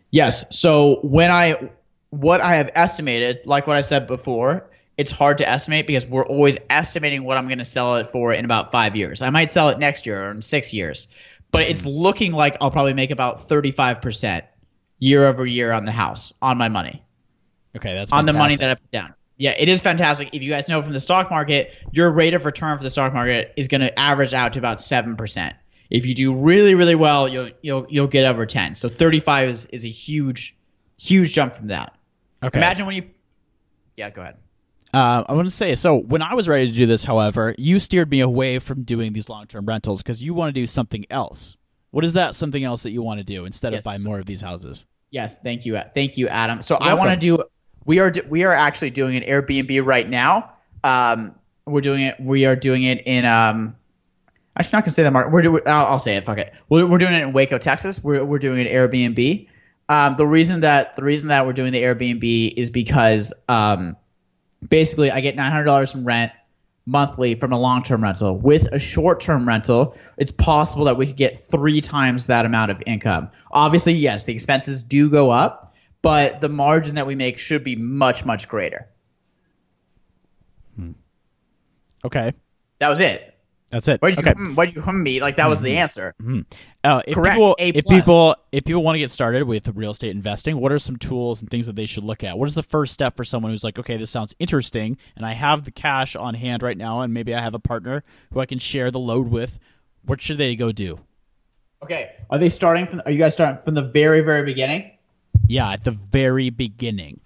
Yes. 0.09 0.57
So 0.57 0.99
when 1.03 1.31
I 1.31 1.69
what 2.09 2.41
I 2.41 2.55
have 2.55 2.71
estimated, 2.75 3.45
like 3.45 3.67
what 3.67 3.77
I 3.77 3.81
said 3.81 4.07
before, 4.07 4.69
it's 5.01 5.09
hard 5.09 5.39
to 5.39 5.49
estimate 5.49 5.87
because 5.87 6.05
we're 6.05 6.25
always 6.25 6.59
estimating 6.69 7.23
what 7.23 7.35
I'm 7.35 7.47
going 7.47 7.57
to 7.57 7.65
sell 7.65 7.95
it 7.95 8.11
for 8.11 8.31
in 8.31 8.45
about 8.45 8.71
five 8.71 8.95
years. 8.95 9.23
I 9.23 9.31
might 9.31 9.49
sell 9.49 9.69
it 9.69 9.79
next 9.79 10.05
year 10.05 10.27
or 10.27 10.29
in 10.29 10.43
six 10.43 10.75
years, 10.75 11.07
but 11.49 11.63
it's 11.63 11.81
mm-hmm. 11.81 11.89
looking 11.89 12.31
like 12.33 12.57
I'll 12.61 12.69
probably 12.69 12.93
make 12.93 13.09
about 13.09 13.49
35% 13.49 14.43
year 14.99 15.25
over 15.25 15.43
year 15.43 15.71
on 15.71 15.85
the 15.85 15.91
house 15.91 16.33
on 16.39 16.59
my 16.59 16.69
money. 16.69 17.03
Okay, 17.75 17.95
that's 17.95 18.11
on 18.11 18.25
the 18.25 18.33
money 18.33 18.55
that 18.57 18.69
I 18.69 18.75
put 18.75 18.91
down. 18.91 19.15
Yeah, 19.37 19.55
it 19.57 19.69
is 19.69 19.79
fantastic. 19.79 20.29
If 20.33 20.43
you 20.43 20.51
guys 20.51 20.69
know 20.69 20.83
from 20.83 20.93
the 20.93 20.99
stock 20.99 21.31
market, 21.31 21.73
your 21.91 22.11
rate 22.11 22.35
of 22.35 22.45
return 22.45 22.77
for 22.77 22.83
the 22.83 22.91
stock 22.91 23.11
market 23.11 23.53
is 23.57 23.67
going 23.67 23.81
to 23.81 23.99
average 23.99 24.35
out 24.35 24.53
to 24.53 24.59
about 24.59 24.79
seven 24.79 25.15
percent. 25.15 25.55
If 25.89 26.05
you 26.05 26.13
do 26.13 26.35
really, 26.35 26.75
really 26.75 26.93
well, 26.93 27.27
you'll 27.27 27.49
you'll 27.63 27.87
you'll 27.89 28.07
get 28.07 28.25
over 28.25 28.45
ten. 28.45 28.75
So 28.75 28.87
thirty 28.87 29.19
five 29.19 29.49
is 29.49 29.65
is 29.67 29.83
a 29.83 29.89
huge, 29.89 30.55
huge 30.99 31.33
jump 31.33 31.55
from 31.55 31.69
that. 31.69 31.97
Okay. 32.43 32.59
Imagine 32.59 32.85
when 32.85 32.95
you. 32.97 33.03
Yeah, 33.97 34.11
go 34.11 34.21
ahead. 34.21 34.37
Uh, 34.93 35.23
I 35.27 35.33
want 35.33 35.47
to 35.47 35.55
say 35.55 35.75
so. 35.75 35.97
When 35.97 36.21
I 36.21 36.33
was 36.33 36.49
ready 36.49 36.67
to 36.67 36.73
do 36.73 36.85
this, 36.85 37.03
however, 37.03 37.55
you 37.57 37.79
steered 37.79 38.09
me 38.09 38.19
away 38.19 38.59
from 38.59 38.83
doing 38.83 39.13
these 39.13 39.29
long-term 39.29 39.65
rentals 39.65 40.01
because 40.01 40.23
you 40.23 40.33
want 40.33 40.49
to 40.53 40.59
do 40.59 40.65
something 40.67 41.05
else. 41.09 41.55
What 41.91 42.03
is 42.05 42.13
that 42.13 42.35
something 42.35 42.63
else 42.63 42.83
that 42.83 42.91
you 42.91 43.01
want 43.01 43.19
to 43.19 43.23
do 43.23 43.45
instead 43.45 43.73
Yes, 43.73 43.81
of 43.81 43.85
buy 43.85 43.93
so- 43.93 44.09
more 44.09 44.19
of 44.19 44.25
these 44.25 44.41
houses? 44.41 44.85
Yes, 45.09 45.39
thank 45.39 45.65
you, 45.65 45.77
thank 45.93 46.17
you, 46.17 46.27
Adam. 46.29 46.61
So 46.61 46.75
I 46.75 46.93
want 46.93 47.09
to 47.11 47.17
do. 47.17 47.43
We 47.85 47.99
are 47.99 48.11
we 48.29 48.43
are 48.45 48.53
actually 48.53 48.91
doing 48.91 49.17
an 49.17 49.23
Airbnb 49.23 49.85
right 49.85 50.09
now. 50.09 50.53
Um, 50.85 51.35
we're 51.65 51.81
doing 51.81 52.01
it. 52.01 52.15
We 52.19 52.45
are 52.45 52.55
doing 52.55 52.83
it 52.83 53.03
in. 53.05 53.25
Um, 53.25 53.75
Actually, 54.57 54.77
not 54.77 54.83
gonna 54.83 54.91
say 54.93 55.03
that 55.03 55.11
market. 55.13 55.31
We're 55.31 55.41
doing. 55.41 55.61
I'll, 55.65 55.85
I'll 55.87 55.99
say 55.99 56.15
it. 56.17 56.23
Fuck 56.25 56.37
it. 56.37 56.53
We're, 56.69 56.85
we're 56.85 56.97
doing 56.97 57.13
it 57.13 57.23
in 57.23 57.31
Waco, 57.33 57.57
Texas. 57.57 58.03
We're 58.03 58.23
we're 58.23 58.39
doing 58.39 58.65
an 58.65 58.67
Airbnb. 58.67 59.47
Um, 59.89 60.15
the 60.15 60.27
reason 60.27 60.61
that 60.61 60.93
the 60.95 61.03
reason 61.03 61.29
that 61.29 61.45
we're 61.45 61.53
doing 61.53 61.71
the 61.73 61.81
Airbnb 61.81 62.53
is 62.57 62.69
because 62.69 63.33
um, 63.49 63.95
basically 64.69 65.11
I 65.11 65.21
get 65.21 65.35
nine 65.35 65.51
hundred 65.51 65.65
dollars 65.65 65.95
in 65.95 66.03
rent 66.03 66.31
monthly 66.85 67.35
from 67.35 67.51
a 67.53 67.59
long 67.59 67.83
term 67.83 68.03
rental. 68.03 68.37
With 68.37 68.67
a 68.71 68.79
short 68.79 69.19
term 69.19 69.47
rental, 69.47 69.95
it's 70.17 70.31
possible 70.31 70.85
that 70.85 70.97
we 70.97 71.07
could 71.07 71.17
get 71.17 71.37
three 71.37 71.81
times 71.81 72.27
that 72.27 72.45
amount 72.45 72.71
of 72.71 72.81
income. 72.85 73.29
Obviously, 73.51 73.93
yes, 73.93 74.25
the 74.25 74.33
expenses 74.33 74.83
do 74.83 75.09
go 75.09 75.29
up, 75.29 75.73
but 76.01 76.41
the 76.41 76.49
margin 76.49 76.95
that 76.95 77.07
we 77.07 77.15
make 77.15 77.39
should 77.39 77.63
be 77.63 77.75
much 77.75 78.25
much 78.25 78.47
greater. 78.47 78.87
Hmm. 80.75 80.91
Okay, 82.03 82.33
That 82.79 82.89
was 82.89 82.99
it. 82.99 83.30
That's 83.71 83.87
it. 83.87 84.01
Why'd 84.01 84.17
you, 84.17 84.21
okay. 84.21 84.33
hmm, 84.33 84.53
why'd 84.53 84.75
you 84.75 84.81
hum 84.81 85.01
me? 85.01 85.21
Like 85.21 85.37
that 85.37 85.47
was 85.47 85.61
the 85.61 85.77
answer. 85.77 86.13
Uh, 86.83 87.01
if 87.07 87.15
Correct, 87.15 87.35
people, 87.35 87.55
if 87.57 87.85
people, 87.87 88.35
if 88.51 88.65
people 88.65 88.83
want 88.83 88.95
to 88.95 88.99
get 88.99 89.09
started 89.09 89.43
with 89.43 89.67
real 89.69 89.91
estate 89.91 90.11
investing, 90.11 90.57
what 90.57 90.71
are 90.71 90.79
some 90.79 90.97
tools 90.97 91.41
and 91.41 91.49
things 91.49 91.67
that 91.67 91.75
they 91.75 91.85
should 91.85 92.03
look 92.03 92.23
at? 92.23 92.37
What 92.37 92.47
is 92.47 92.55
the 92.55 92.63
first 92.63 92.93
step 92.93 93.15
for 93.15 93.23
someone 93.23 93.51
who's 93.51 93.63
like, 93.63 93.79
okay, 93.79 93.97
this 93.97 94.11
sounds 94.11 94.35
interesting, 94.39 94.97
and 95.15 95.25
I 95.25 95.33
have 95.33 95.63
the 95.63 95.71
cash 95.71 96.15
on 96.15 96.33
hand 96.33 96.63
right 96.63 96.77
now, 96.77 97.01
and 97.01 97.13
maybe 97.13 97.33
I 97.33 97.41
have 97.41 97.53
a 97.53 97.59
partner 97.59 98.03
who 98.33 98.41
I 98.41 98.45
can 98.45 98.59
share 98.59 98.91
the 98.91 98.99
load 98.99 99.29
with. 99.29 99.57
What 100.03 100.21
should 100.21 100.37
they 100.37 100.55
go 100.55 100.71
do? 100.71 100.99
Okay. 101.83 102.11
Are 102.29 102.37
they 102.37 102.49
starting 102.49 102.85
from? 102.85 103.01
Are 103.05 103.11
you 103.11 103.19
guys 103.19 103.33
starting 103.33 103.61
from 103.63 103.73
the 103.73 103.83
very 103.83 104.21
very 104.21 104.43
beginning? 104.43 104.91
Yeah, 105.47 105.71
at 105.71 105.83
the 105.83 105.91
very 105.91 106.49
beginning 106.49 107.21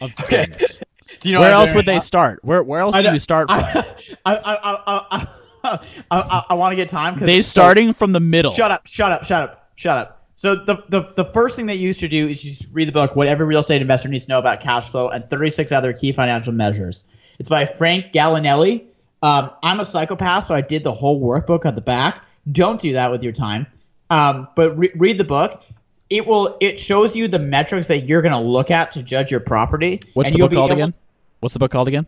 of 0.00 0.12
things. 0.14 0.80
Do 1.20 1.28
you 1.28 1.34
know 1.34 1.40
Where 1.40 1.52
else 1.52 1.72
would 1.72 1.86
they 1.86 1.94
now? 1.94 1.98
start? 2.00 2.40
Where 2.42 2.62
Where 2.62 2.80
else 2.80 2.96
do 2.96 3.12
you 3.12 3.20
start 3.20 3.48
from? 3.48 3.58
I 4.26 4.36
I 4.36 4.78
I 4.84 5.26
I, 6.10 6.44
I, 6.50 6.54
want 6.54 6.72
to 6.72 6.76
get 6.76 6.88
time 6.88 7.14
because 7.14 7.26
they 7.26 7.40
starting 7.40 7.92
from 7.92 8.12
the 8.12 8.20
middle. 8.20 8.52
Shut 8.52 8.70
up! 8.70 8.86
Shut 8.86 9.12
up! 9.12 9.24
Shut 9.24 9.42
up! 9.42 9.70
Shut 9.74 9.98
up! 9.98 10.16
So 10.36 10.54
the, 10.54 10.84
the 10.88 11.12
the 11.16 11.24
first 11.24 11.56
thing 11.56 11.66
that 11.66 11.78
you 11.78 11.92
should 11.92 12.10
do 12.10 12.28
is 12.28 12.44
you 12.44 12.52
should 12.52 12.74
read 12.74 12.88
the 12.88 12.92
book 12.92 13.16
"What 13.16 13.26
Every 13.26 13.46
Real 13.46 13.60
Estate 13.60 13.80
Investor 13.80 14.08
Needs 14.08 14.26
to 14.26 14.32
Know 14.32 14.38
About 14.38 14.60
Cash 14.60 14.90
Flow" 14.90 15.08
and 15.08 15.28
36 15.28 15.72
Other 15.72 15.92
Key 15.92 16.12
Financial 16.12 16.52
Measures. 16.52 17.06
It's 17.38 17.48
by 17.48 17.64
Frank 17.64 18.12
Gallinelli. 18.12 18.84
Um, 19.22 19.50
I'm 19.62 19.80
a 19.80 19.84
psychopath, 19.84 20.44
so 20.44 20.54
I 20.54 20.60
did 20.60 20.84
the 20.84 20.92
whole 20.92 21.20
workbook 21.20 21.64
at 21.64 21.74
the 21.74 21.80
back. 21.80 22.24
Don't 22.52 22.80
do 22.80 22.92
that 22.92 23.10
with 23.10 23.22
your 23.22 23.32
time. 23.32 23.66
Um, 24.10 24.46
but 24.54 24.78
re- 24.78 24.92
read 24.96 25.18
the 25.18 25.24
book. 25.24 25.64
It 26.10 26.26
will. 26.26 26.56
It 26.60 26.78
shows 26.78 27.16
you 27.16 27.28
the 27.28 27.38
metrics 27.38 27.88
that 27.88 28.08
you're 28.08 28.22
going 28.22 28.34
to 28.34 28.38
look 28.38 28.70
at 28.70 28.92
to 28.92 29.02
judge 29.02 29.30
your 29.30 29.40
property. 29.40 30.02
What's 30.14 30.30
the 30.30 30.38
book 30.38 30.52
called 30.52 30.70
able- 30.70 30.80
again? 30.80 30.94
What's 31.40 31.54
the 31.54 31.58
book 31.58 31.70
called 31.70 31.88
again? 31.88 32.06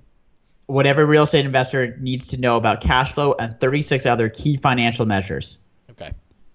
What 0.69 0.87
every 0.87 1.05
real 1.05 1.25
estate 1.25 1.45
investor 1.45 1.97
needs 1.99 2.29
to 2.29 2.41
know 2.41 2.57
about 2.57 2.81
cash 2.81 3.13
flow 3.13 3.35
and 3.41 3.59
36 3.59 4.07
other 4.07 4.29
key 4.29 4.57
financial 4.57 5.05
measures 5.07 5.61
Okay, 5.91 6.13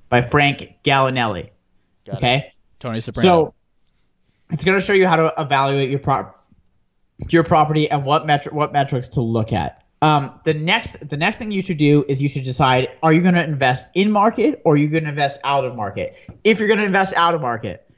by 0.10 0.22
Frank 0.22 0.76
Gallinelli. 0.84 1.50
Got 2.06 2.14
it. 2.14 2.18
okay. 2.18 2.54
Tony 2.80 3.00
Soprano. 3.02 3.28
So 3.28 3.54
it's 4.52 4.64
going 4.64 4.80
to 4.80 4.86
show 4.86 4.94
you 4.94 5.08
how 5.08 5.16
to 5.18 5.34
evaluate 5.38 5.90
your 5.90 6.00
prop 6.00 6.40
your 7.30 7.44
property 7.44 7.90
and 7.90 8.06
what 8.06 8.26
metri- 8.28 8.52
what 8.54 8.72
metrics 8.74 9.10
to 9.10 9.22
look 9.22 9.52
at. 9.54 9.84
Um, 10.02 10.40
the 10.44 10.54
next 10.54 11.08
the 11.10 11.18
next 11.18 11.38
thing 11.38 11.52
you 11.52 11.62
should 11.62 11.78
do 11.78 12.04
is 12.10 12.22
you 12.22 12.28
should 12.28 12.44
decide 12.44 12.90
are 13.02 13.14
you 13.14 13.22
going 13.22 13.36
to 13.36 13.44
invest 13.44 13.88
in 13.96 14.12
market 14.12 14.62
or 14.66 14.74
are 14.74 14.78
you 14.78 14.90
going 14.90 15.04
to 15.04 15.10
invest 15.10 15.40
out 15.44 15.64
of 15.66 15.76
market? 15.76 16.18
If 16.44 16.60
you're 16.60 16.68
going 16.68 16.80
to 16.80 16.86
invest 16.86 17.14
out 17.16 17.34
of 17.36 17.42
market, 17.42 17.90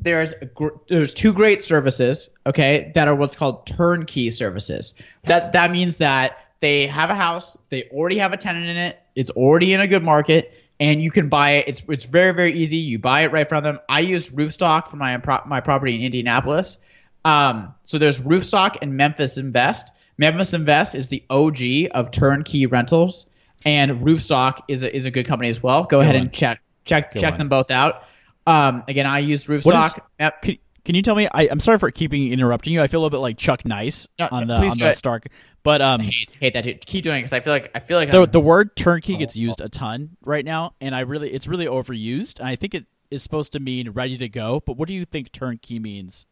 there's 0.00 0.34
gr- 0.54 0.76
there's 0.88 1.14
two 1.14 1.32
great 1.32 1.60
services, 1.60 2.30
okay, 2.46 2.92
that 2.94 3.08
are 3.08 3.14
what's 3.14 3.36
called 3.36 3.66
turnkey 3.66 4.30
services. 4.30 4.94
That 5.24 5.52
that 5.52 5.70
means 5.70 5.98
that 5.98 6.38
they 6.60 6.86
have 6.86 7.10
a 7.10 7.14
house, 7.14 7.56
they 7.68 7.84
already 7.84 8.18
have 8.18 8.32
a 8.32 8.36
tenant 8.36 8.66
in 8.66 8.76
it, 8.76 8.98
it's 9.14 9.30
already 9.30 9.72
in 9.72 9.80
a 9.80 9.88
good 9.88 10.02
market, 10.02 10.52
and 10.80 11.00
you 11.00 11.10
can 11.10 11.28
buy 11.28 11.52
it. 11.52 11.68
It's 11.68 11.82
it's 11.88 12.04
very 12.04 12.32
very 12.32 12.52
easy. 12.52 12.78
You 12.78 12.98
buy 12.98 13.22
it 13.22 13.32
right 13.32 13.48
from 13.48 13.62
them. 13.64 13.78
I 13.88 14.00
used 14.00 14.34
Roofstock 14.34 14.88
for 14.88 14.96
my 14.96 15.20
my 15.46 15.60
property 15.60 15.94
in 15.94 16.02
Indianapolis. 16.02 16.78
Um, 17.24 17.74
so 17.84 17.98
there's 17.98 18.20
Roofstock 18.20 18.78
and 18.82 18.96
Memphis 18.96 19.38
Invest. 19.38 19.92
Memphis 20.18 20.52
Invest 20.52 20.94
is 20.94 21.08
the 21.08 21.24
OG 21.30 21.58
of 21.92 22.10
turnkey 22.10 22.66
rentals, 22.66 23.26
and 23.64 24.02
Roofstock 24.02 24.62
is 24.68 24.82
a, 24.82 24.94
is 24.94 25.06
a 25.06 25.10
good 25.10 25.26
company 25.26 25.48
as 25.48 25.62
well. 25.62 25.84
Go 25.84 26.00
ahead 26.00 26.14
one. 26.14 26.24
and 26.24 26.32
check 26.32 26.60
check 26.84 27.12
Good 27.12 27.20
check 27.20 27.32
one. 27.32 27.38
them 27.38 27.48
both 27.48 27.70
out. 27.70 28.04
Um, 28.46 28.84
again, 28.88 29.06
I 29.06 29.20
use 29.20 29.48
What 29.48 29.56
is- 29.58 29.64
Roofstock. 29.66 29.98
Yep. 30.20 30.42
Can, 30.42 30.58
can 30.84 30.94
you 30.94 31.00
tell 31.02 31.14
me? 31.14 31.26
I, 31.32 31.48
I'm 31.48 31.60
sorry 31.60 31.78
for 31.78 31.90
keeping 31.90 32.30
interrupting 32.30 32.74
you. 32.74 32.82
I 32.82 32.88
feel 32.88 33.00
a 33.00 33.02
little 33.02 33.16
bit 33.18 33.22
like 33.22 33.38
Chuck 33.38 33.64
Nice 33.64 34.06
No, 34.18 34.28
on 34.30 34.46
the 34.46 34.54
on 34.54 34.68
the. 34.78 34.92
Stark, 34.92 35.28
but 35.62 35.80
um, 35.80 36.00
hate, 36.00 36.30
hate 36.38 36.52
that 36.52 36.64
dude. 36.64 36.84
Keep 36.84 37.04
doing 37.04 37.16
it 37.16 37.18
because 37.20 37.32
I 37.32 37.40
feel 37.40 37.54
like 37.54 37.70
I 37.74 37.78
feel 37.78 37.96
like 37.96 38.10
the 38.10 38.26
the 38.26 38.40
word 38.40 38.76
turnkey 38.76 39.16
gets 39.16 39.34
used 39.34 39.62
a 39.62 39.70
ton 39.70 40.10
right 40.22 40.44
now, 40.44 40.74
and 40.82 40.94
I 40.94 41.00
really 41.00 41.30
it's 41.30 41.46
really 41.48 41.64
overused. 41.66 42.38
And 42.38 42.48
I 42.48 42.56
think 42.56 42.74
it 42.74 42.84
is 43.10 43.22
supposed 43.22 43.52
to 43.52 43.60
mean 43.60 43.90
ready 43.92 44.18
to 44.18 44.28
go. 44.28 44.60
But 44.66 44.76
what 44.76 44.86
do 44.88 44.92
you 44.94 45.06
think 45.06 45.32
turnkey 45.32 45.78
means 45.78 46.26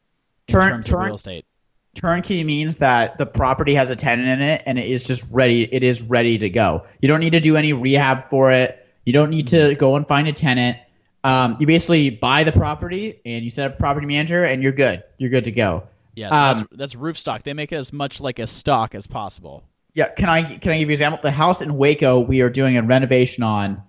Turn- 0.49 0.83
turn- 0.83 1.05
real 1.07 1.15
estate? 1.15 1.47
turnkey 1.95 2.43
means 2.45 2.79
that 2.79 3.19
the 3.19 3.27
property 3.27 3.75
has 3.75 3.91
a 3.91 3.97
tenant 3.97 4.27
in 4.29 4.41
it 4.41 4.63
and 4.65 4.79
it 4.79 4.87
is 4.87 5.07
just 5.07 5.27
ready. 5.31 5.63
It 5.65 5.85
is 5.85 6.03
ready 6.03 6.39
to 6.39 6.49
go. 6.49 6.85
You 7.03 7.09
don't 7.09 7.21
need 7.21 7.33
to 7.33 7.41
do 7.41 7.57
any 7.57 7.73
rehab 7.75 8.23
for 8.23 8.51
it. 8.51 8.87
You 9.05 9.13
don't 9.13 9.29
need 9.31 9.49
to 9.49 9.75
go 9.75 9.97
and 9.97 10.07
find 10.09 10.27
a 10.27 10.33
tenant. 10.33 10.79
Um, 11.25 11.57
you 11.61 11.67
basically 11.67 12.11
buy 12.11 12.45
the 12.45 12.53
property 12.53 13.21
and 13.25 13.45
you 13.45 13.51
set 13.51 13.67
up 13.71 13.75
a 13.75 13.79
property 13.79 14.07
manager 14.07 14.45
and 14.45 14.63
you're 14.63 14.73
good. 14.73 15.05
You're 15.19 15.31
good 15.31 15.45
to 15.45 15.53
go. 15.53 15.85
Yeah, 16.15 16.31
so 16.31 16.35
Um, 16.37 16.57
that's, 16.73 16.77
that's 16.77 16.95
Roofstock. 16.95 17.43
They 17.43 17.55
make 17.55 17.73
it 17.73 17.77
as 17.77 17.93
much 17.93 18.21
like 18.21 18.39
a 18.39 18.47
stock 18.47 18.95
as 18.95 19.07
possible. 19.07 19.63
Yeah, 19.95 20.09
can 20.09 20.29
I 20.29 20.43
can 20.43 20.73
I 20.73 20.79
give 20.79 20.81
you 20.81 20.85
an 20.87 20.91
example? 20.93 21.21
The 21.23 21.31
house 21.31 21.61
in 21.63 21.75
Waco, 21.75 22.21
we 22.21 22.41
are 22.41 22.51
doing 22.51 22.77
a 22.77 22.83
renovation 22.83 23.43
on. 23.45 23.83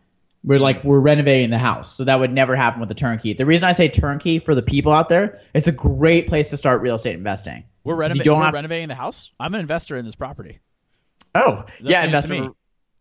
We're 0.43 0.59
like 0.59 0.83
we're 0.83 0.99
renovating 0.99 1.49
the 1.49 1.57
house, 1.57 1.95
so 1.95 2.03
that 2.03 2.19
would 2.19 2.31
never 2.33 2.55
happen 2.57 2.81
with 2.81 2.91
a 2.91 2.93
turnkey. 2.93 3.31
The 3.33 3.45
reason 3.45 3.69
I 3.69 3.71
say 3.71 3.87
turnkey 3.87 4.39
for 4.39 4.53
the 4.53 4.61
people 4.61 4.91
out 4.91 5.07
there, 5.07 5.39
it's 5.53 5.67
a 5.67 5.71
great 5.71 6.27
place 6.27 6.49
to 6.49 6.57
start 6.57 6.81
real 6.81 6.95
estate 6.95 7.15
investing. 7.15 7.63
We're, 7.85 7.95
'Cause 7.97 8.15
you 8.15 8.21
renova- 8.21 8.23
don't 8.25 8.39
we're 8.39 8.45
have- 8.45 8.53
renovating 8.53 8.89
the 8.89 8.95
house. 8.95 9.31
I'm 9.39 9.53
an 9.55 9.61
investor 9.61 9.95
in 9.95 10.03
this 10.03 10.15
property. 10.15 10.59
Oh, 11.33 11.63
yeah, 11.79 11.83
news 11.83 11.99
to 11.99 12.03
investment. 12.05 12.45
me. 12.47 12.51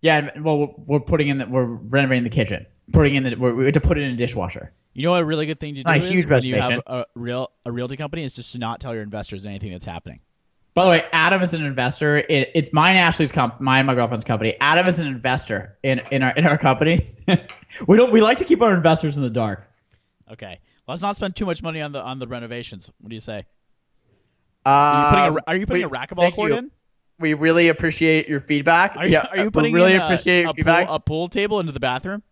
Yeah, 0.02 0.30
well, 0.40 0.58
we're- 0.58 0.72
we're 0.86 1.00
putting 1.00 1.26
in 1.28 1.38
the 1.38 1.46
we're 1.48 1.74
renovating 1.90 2.22
the 2.24 2.30
kitchen, 2.30 2.64
putting 2.92 3.14
in 3.14 3.22
the 3.22 3.30
to 3.72 3.80
put 3.80 3.98
it 3.98 4.02
in 4.02 4.12
a 4.12 4.16
dishwasher. 4.16 4.72
You 4.94 5.04
know 5.04 5.12
what 5.12 5.22
a 5.22 5.24
really 5.24 5.46
good 5.46 5.58
thing 5.58 5.74
to 5.74 5.82
do 5.82 5.84
Not 5.84 5.94
a 5.94 5.98
is 5.98 6.08
huge 6.08 6.28
when 6.28 6.42
you 6.42 6.56
have 6.56 6.82
a 6.86 7.06
real 7.14 7.50
a 7.64 7.72
realty 7.72 7.96
company 7.96 8.24
is 8.24 8.34
just 8.34 8.52
to 8.52 8.58
not 8.58 8.80
tell 8.80 8.92
your 8.94 9.02
investors 9.02 9.46
anything 9.46 9.72
that's 9.72 9.86
happening. 9.86 10.20
By 10.74 10.84
the 10.84 10.90
way, 10.90 11.02
Adam 11.12 11.42
is 11.42 11.52
an 11.52 11.64
investor. 11.64 12.16
It, 12.16 12.50
it's 12.54 12.72
mine, 12.72 12.96
and 12.96 13.00
Ashley's 13.00 13.30
comp, 13.30 13.60
mine, 13.60 13.80
and 13.80 13.86
my 13.86 13.94
girlfriend's 13.94 14.24
company. 14.24 14.54
Adam 14.58 14.86
is 14.86 15.00
an 15.00 15.06
investor 15.06 15.76
in 15.82 16.00
in 16.10 16.22
our 16.22 16.32
in 16.34 16.46
our 16.46 16.58
company. 16.58 17.14
we 17.86 17.96
don't 17.96 18.12
we 18.12 18.22
like 18.22 18.38
to 18.38 18.44
keep 18.44 18.62
our 18.62 18.74
investors 18.74 19.16
in 19.16 19.22
the 19.22 19.30
dark. 19.30 19.68
Okay, 20.30 20.60
let's 20.88 21.02
not 21.02 21.16
spend 21.16 21.36
too 21.36 21.44
much 21.44 21.62
money 21.62 21.82
on 21.82 21.92
the 21.92 22.00
on 22.00 22.18
the 22.18 22.26
renovations. 22.26 22.90
What 23.00 23.10
do 23.10 23.14
you 23.14 23.20
say? 23.20 23.44
Are 24.64 25.04
you 25.04 25.10
putting 25.10 25.36
a, 25.36 25.38
uh, 25.38 25.42
are 25.46 25.56
you 25.56 25.66
putting 25.66 25.90
we- 25.90 25.96
a 25.96 26.00
racquetball 26.00 26.32
court 26.32 26.50
you. 26.52 26.58
in? 26.58 26.70
We 27.18 27.34
really 27.34 27.68
appreciate 27.68 28.28
your 28.28 28.40
feedback. 28.40 28.96
Are 28.96 29.06
you, 29.06 29.12
yeah, 29.12 29.26
are 29.30 29.44
you 29.44 29.50
putting 29.50 29.72
really 29.72 29.94
in 29.94 30.00
a, 30.00 30.04
appreciate 30.04 30.44
a, 30.44 30.54
feedback? 30.54 30.86
pool, 30.86 30.94
a 30.96 31.00
pool 31.00 31.28
table 31.28 31.60
into 31.60 31.70
the 31.70 31.78
bathroom? 31.78 32.22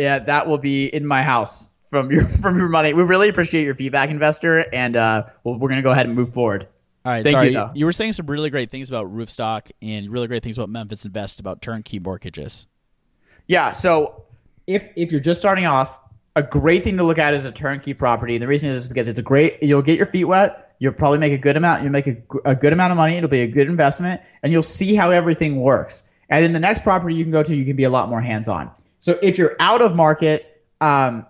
Yeah, 0.00 0.18
that 0.20 0.48
will 0.48 0.58
be 0.58 0.86
in 0.86 1.06
my 1.06 1.22
house 1.22 1.72
from 1.90 2.10
your 2.10 2.24
from 2.42 2.58
your 2.58 2.68
money. 2.68 2.92
We 2.92 3.02
really 3.02 3.28
appreciate 3.28 3.64
your 3.64 3.74
feedback, 3.74 4.10
investor, 4.10 4.66
and 4.72 4.96
uh, 4.96 5.24
we're 5.44 5.68
gonna 5.68 5.82
go 5.82 5.92
ahead 5.92 6.06
and 6.06 6.14
move 6.14 6.32
forward. 6.32 6.66
All 7.04 7.12
right, 7.12 7.22
Thank 7.22 7.34
sorry. 7.34 7.48
you, 7.48 7.54
though. 7.54 7.72
were 7.86 7.92
saying 7.92 8.12
some 8.12 8.26
really 8.26 8.50
great 8.50 8.70
things 8.70 8.90
about 8.90 9.06
Roofstock 9.06 9.70
and 9.80 10.10
really 10.10 10.26
great 10.26 10.42
things 10.42 10.58
about 10.58 10.68
Memphis 10.68 11.06
Invest 11.06 11.40
about 11.40 11.62
turnkey 11.62 11.98
mortgages. 11.98 12.66
Yeah, 13.46 13.72
so 13.72 14.24
if 14.66 14.88
if 14.96 15.10
you're 15.10 15.20
just 15.20 15.40
starting 15.40 15.66
off, 15.66 15.98
a 16.36 16.42
great 16.42 16.82
thing 16.82 16.98
to 16.98 17.04
look 17.04 17.18
at 17.18 17.34
is 17.34 17.44
a 17.44 17.52
turnkey 17.52 17.94
property. 17.94 18.34
And 18.34 18.42
the 18.42 18.46
reason 18.46 18.70
is, 18.70 18.76
is 18.76 18.88
because 18.88 19.08
it's 19.08 19.18
a 19.18 19.22
great. 19.22 19.62
You'll 19.62 19.82
get 19.82 19.96
your 19.96 20.06
feet 20.06 20.24
wet. 20.24 20.74
You'll 20.78 20.92
probably 20.92 21.18
make 21.18 21.32
a 21.32 21.38
good 21.38 21.56
amount. 21.56 21.82
You'll 21.82 21.92
make 21.92 22.06
a, 22.06 22.16
a 22.44 22.54
good 22.54 22.72
amount 22.72 22.90
of 22.90 22.96
money. 22.96 23.16
It'll 23.16 23.28
be 23.28 23.42
a 23.42 23.46
good 23.46 23.68
investment, 23.68 24.20
and 24.42 24.52
you'll 24.52 24.62
see 24.62 24.94
how 24.94 25.10
everything 25.10 25.60
works. 25.60 26.08
And 26.28 26.44
then 26.44 26.52
the 26.52 26.60
next 26.60 26.84
property 26.84 27.14
you 27.14 27.24
can 27.24 27.32
go 27.32 27.42
to, 27.42 27.54
you 27.54 27.64
can 27.64 27.76
be 27.76 27.84
a 27.84 27.90
lot 27.90 28.08
more 28.08 28.20
hands 28.20 28.48
on. 28.48 28.70
So 29.00 29.18
if 29.22 29.38
you're 29.38 29.56
out 29.58 29.82
of 29.82 29.96
market, 29.96 30.62
um, 30.80 31.26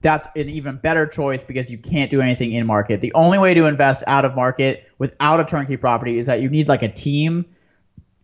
that's 0.00 0.28
an 0.36 0.48
even 0.48 0.76
better 0.76 1.06
choice 1.06 1.42
because 1.42 1.70
you 1.72 1.78
can't 1.78 2.10
do 2.10 2.20
anything 2.20 2.52
in 2.52 2.66
market. 2.66 3.00
The 3.00 3.12
only 3.14 3.38
way 3.38 3.54
to 3.54 3.66
invest 3.66 4.04
out 4.06 4.24
of 4.24 4.36
market 4.36 4.88
without 4.98 5.40
a 5.40 5.44
turnkey 5.44 5.76
property 5.76 6.18
is 6.18 6.26
that 6.26 6.40
you 6.40 6.48
need 6.48 6.68
like 6.68 6.82
a 6.82 6.88
team. 6.88 7.46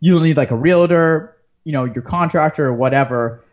You'll 0.01 0.21
need 0.21 0.37
like 0.37 0.51
a 0.51 0.57
realtor, 0.57 1.37
you 1.65 1.73
know, 1.73 1.85
your 1.85 2.03
contractor 2.03 2.67
or 2.67 2.75
whatever. 2.75 3.45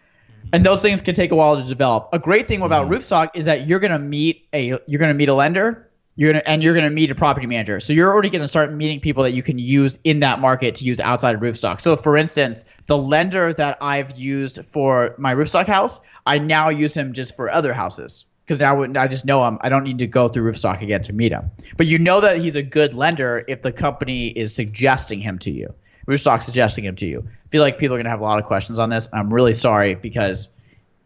And 0.54 0.65
those 0.65 0.82
things 0.82 1.01
can 1.01 1.15
take 1.15 1.32
a 1.32 1.36
while 1.36 1.56
to 1.56 1.63
develop. 1.63 2.10
A 2.13 2.19
great 2.19 2.47
thing 2.47 2.62
about 2.62 2.89
Roofstock 2.89 3.30
is 3.36 3.45
that 3.45 3.67
you're 3.67 3.80
gonna 3.80 3.99
meet 3.99 4.47
a 4.54 4.77
you're 4.88 4.99
gonna 4.99 5.13
meet 5.13 5.30
a 5.30 5.34
lender, 5.34 5.89
you're 6.15 6.34
gonna 6.34 6.43
and 6.45 6.63
you're 6.63 6.74
gonna 6.74 6.89
meet 6.89 7.12
a 7.12 7.15
property 7.15 7.47
manager. 7.47 7.80
So 7.80 7.93
you're 7.93 8.12
already 8.12 8.30
gonna 8.30 8.47
start 8.47 8.71
meeting 8.71 9.00
people 9.00 9.24
that 9.24 9.32
you 9.32 9.43
can 9.43 9.58
use 9.58 10.00
in 10.04 10.21
that 10.21 10.39
market 10.39 10.76
to 10.76 10.86
use 10.86 11.00
outside 11.00 11.36
of 11.36 11.41
Roofstock. 11.41 11.80
So 11.80 11.95
for 11.95 12.17
instance, 12.17 12.65
the 12.86 12.97
lender 12.97 13.54
that 13.54 13.78
I've 13.82 14.17
used 14.17 14.65
for 14.65 15.15
my 15.17 15.34
Roofstock 15.34 15.67
house, 15.67 16.00
I 16.26 16.39
now 16.39 16.69
use 16.69 16.95
him 16.95 17.13
just 17.13 17.36
for 17.36 17.50
other 17.50 17.74
houses 17.74 18.26
because 18.45 18.60
now 18.60 18.84
I 19.02 19.08
just 19.08 19.26
know 19.26 19.47
him. 19.47 19.58
I 19.62 19.69
don't 19.69 19.84
need 19.84 20.00
to 20.00 20.08
go 20.08 20.28
through 20.28 20.52
Roofstock 20.52 20.82
again 20.82 21.02
to 21.04 21.13
meet 21.13 21.32
him. 21.32 21.52
But 21.78 21.88
you 21.88 22.00
know 22.00 22.21
that 22.21 22.38
he's 22.38 22.56
a 22.56 22.63
good 22.63 22.93
lender 22.93 23.43
if 23.47 23.62
the 23.62 23.71
company 23.71 24.28
is 24.28 24.54
suggesting 24.54 25.21
him 25.21 25.39
to 25.39 25.52
you. 25.52 25.74
Roofstock 26.08 26.41
suggesting 26.41 26.84
him 26.84 26.95
to 26.97 27.06
you. 27.06 27.28
I 27.28 27.47
feel 27.50 27.62
like 27.62 27.78
people 27.78 27.95
are 27.95 28.00
gonna 28.00 28.10
have 28.10 28.19
a 28.19 28.24
lot 28.24 28.39
of 28.39 28.45
questions 28.45 28.80
on 28.80 28.89
this. 28.89 29.08
I'm 29.13 29.34
really 29.34 29.54
sorry 29.54 29.95
because 29.95 30.52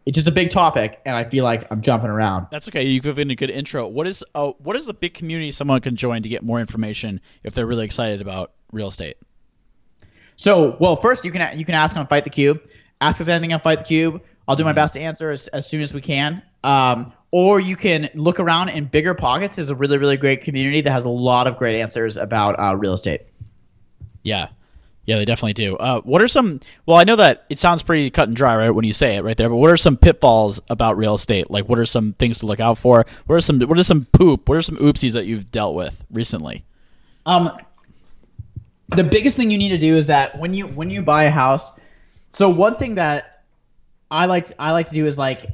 it's 0.06 0.14
just 0.14 0.28
a 0.28 0.32
big 0.32 0.50
topic, 0.50 1.00
and 1.04 1.16
I 1.16 1.24
feel 1.24 1.42
like 1.42 1.66
I'm 1.70 1.80
jumping 1.80 2.10
around. 2.10 2.46
That's 2.52 2.68
okay. 2.68 2.84
You've 2.84 3.02
given 3.02 3.28
a 3.30 3.34
good 3.34 3.50
intro. 3.50 3.88
What 3.88 4.06
is 4.06 4.24
uh, 4.36 4.52
what 4.58 4.76
is 4.76 4.86
the 4.86 4.94
big 4.94 5.14
community 5.14 5.50
someone 5.50 5.80
can 5.80 5.96
join 5.96 6.22
to 6.22 6.28
get 6.28 6.44
more 6.44 6.60
information 6.60 7.20
if 7.42 7.54
they're 7.54 7.66
really 7.66 7.84
excited 7.84 8.20
about 8.20 8.52
real 8.70 8.86
estate? 8.86 9.16
So, 10.36 10.76
well, 10.78 10.94
first 10.94 11.24
you 11.24 11.32
can 11.32 11.58
you 11.58 11.64
can 11.64 11.74
ask 11.74 11.96
on 11.96 12.06
Fight 12.06 12.22
the 12.22 12.30
Cube. 12.30 12.62
Ask 13.00 13.20
us 13.20 13.28
anything 13.28 13.52
on 13.52 13.60
Fight 13.60 13.80
the 13.80 13.84
Cube. 13.84 14.22
I'll 14.46 14.54
do 14.54 14.64
my 14.64 14.72
best 14.72 14.94
to 14.94 15.00
answer 15.00 15.32
as, 15.32 15.48
as 15.48 15.68
soon 15.68 15.80
as 15.80 15.92
we 15.92 16.00
can. 16.00 16.40
Um, 16.62 17.12
or 17.32 17.58
you 17.58 17.74
can 17.74 18.08
look 18.14 18.38
around 18.38 18.68
in 18.68 18.88
BiggerPockets 18.88 19.58
is 19.58 19.70
a 19.70 19.74
really 19.74 19.98
really 19.98 20.16
great 20.16 20.40
community 20.40 20.82
that 20.82 20.90
has 20.90 21.04
a 21.04 21.10
lot 21.10 21.48
of 21.48 21.56
great 21.56 21.80
answers 21.80 22.16
about 22.16 22.54
uh, 22.60 22.76
real 22.76 22.92
estate. 22.92 23.22
Yeah. 24.22 24.48
Yeah, 25.06 25.18
they 25.18 25.24
definitely 25.24 25.52
do. 25.52 25.76
Uh, 25.76 26.00
what 26.00 26.20
are 26.20 26.28
some? 26.28 26.60
Well, 26.84 26.96
I 26.96 27.04
know 27.04 27.16
that 27.16 27.46
it 27.48 27.60
sounds 27.60 27.82
pretty 27.82 28.10
cut 28.10 28.28
and 28.28 28.36
dry, 28.36 28.56
right, 28.56 28.70
when 28.70 28.84
you 28.84 28.92
say 28.92 29.16
it 29.16 29.22
right 29.24 29.36
there. 29.36 29.48
But 29.48 29.56
what 29.56 29.70
are 29.70 29.76
some 29.76 29.96
pitfalls 29.96 30.60
about 30.68 30.96
real 30.96 31.14
estate? 31.14 31.48
Like, 31.48 31.68
what 31.68 31.78
are 31.78 31.86
some 31.86 32.12
things 32.12 32.40
to 32.40 32.46
look 32.46 32.58
out 32.58 32.76
for? 32.76 33.06
What 33.26 33.36
are 33.36 33.40
some? 33.40 33.60
What 33.60 33.78
are 33.78 33.84
some 33.84 34.06
poop? 34.12 34.48
What 34.48 34.58
are 34.58 34.62
some 34.62 34.76
oopsies 34.76 35.12
that 35.12 35.26
you've 35.26 35.52
dealt 35.52 35.76
with 35.76 36.04
recently? 36.10 36.64
Um, 37.24 37.56
the 38.88 39.04
biggest 39.04 39.36
thing 39.36 39.50
you 39.50 39.58
need 39.58 39.70
to 39.70 39.78
do 39.78 39.96
is 39.96 40.08
that 40.08 40.38
when 40.38 40.54
you 40.54 40.66
when 40.66 40.90
you 40.90 41.02
buy 41.02 41.24
a 41.24 41.30
house, 41.30 41.78
so 42.28 42.48
one 42.48 42.74
thing 42.74 42.96
that 42.96 43.44
I 44.10 44.26
like 44.26 44.46
I 44.58 44.72
like 44.72 44.88
to 44.88 44.94
do 44.94 45.06
is 45.06 45.18
like 45.18 45.46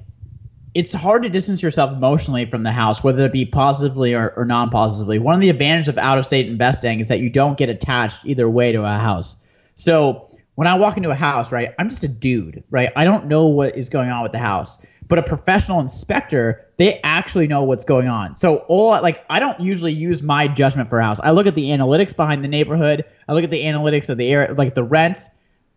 it's 0.74 0.94
hard 0.94 1.24
to 1.24 1.28
distance 1.28 1.62
yourself 1.62 1.92
emotionally 1.92 2.46
from 2.46 2.62
the 2.62 2.72
house, 2.72 3.04
whether 3.04 3.26
it 3.26 3.32
be 3.32 3.44
positively 3.44 4.14
or, 4.14 4.32
or 4.36 4.44
non 4.44 4.70
positively. 4.70 5.18
One 5.18 5.34
of 5.34 5.40
the 5.40 5.50
advantages 5.50 5.88
of 5.88 5.98
out 5.98 6.18
of 6.18 6.24
state 6.24 6.46
investing 6.46 7.00
is 7.00 7.08
that 7.08 7.20
you 7.20 7.30
don't 7.30 7.58
get 7.58 7.68
attached 7.68 8.24
either 8.24 8.48
way 8.48 8.72
to 8.72 8.82
a 8.84 8.98
house. 8.98 9.36
So 9.74 10.28
when 10.54 10.66
I 10.66 10.78
walk 10.78 10.96
into 10.96 11.10
a 11.10 11.14
house, 11.14 11.52
right, 11.52 11.70
I'm 11.78 11.88
just 11.88 12.04
a 12.04 12.08
dude, 12.08 12.64
right? 12.70 12.90
I 12.96 13.04
don't 13.04 13.26
know 13.26 13.48
what 13.48 13.76
is 13.76 13.88
going 13.88 14.10
on 14.10 14.22
with 14.22 14.32
the 14.32 14.38
house. 14.38 14.86
But 15.08 15.18
a 15.18 15.22
professional 15.22 15.80
inspector, 15.80 16.66
they 16.78 16.98
actually 17.02 17.46
know 17.46 17.64
what's 17.64 17.84
going 17.84 18.08
on. 18.08 18.34
So 18.34 18.64
all 18.68 18.90
like 19.02 19.24
I 19.28 19.40
don't 19.40 19.60
usually 19.60 19.92
use 19.92 20.22
my 20.22 20.48
judgment 20.48 20.88
for 20.88 21.00
a 21.00 21.04
house. 21.04 21.20
I 21.20 21.32
look 21.32 21.46
at 21.46 21.54
the 21.54 21.68
analytics 21.70 22.16
behind 22.16 22.42
the 22.42 22.48
neighborhood. 22.48 23.04
I 23.28 23.34
look 23.34 23.44
at 23.44 23.50
the 23.50 23.62
analytics 23.62 24.08
of 24.08 24.16
the 24.16 24.30
area, 24.32 24.54
like 24.54 24.74
the 24.74 24.84
rent. 24.84 25.18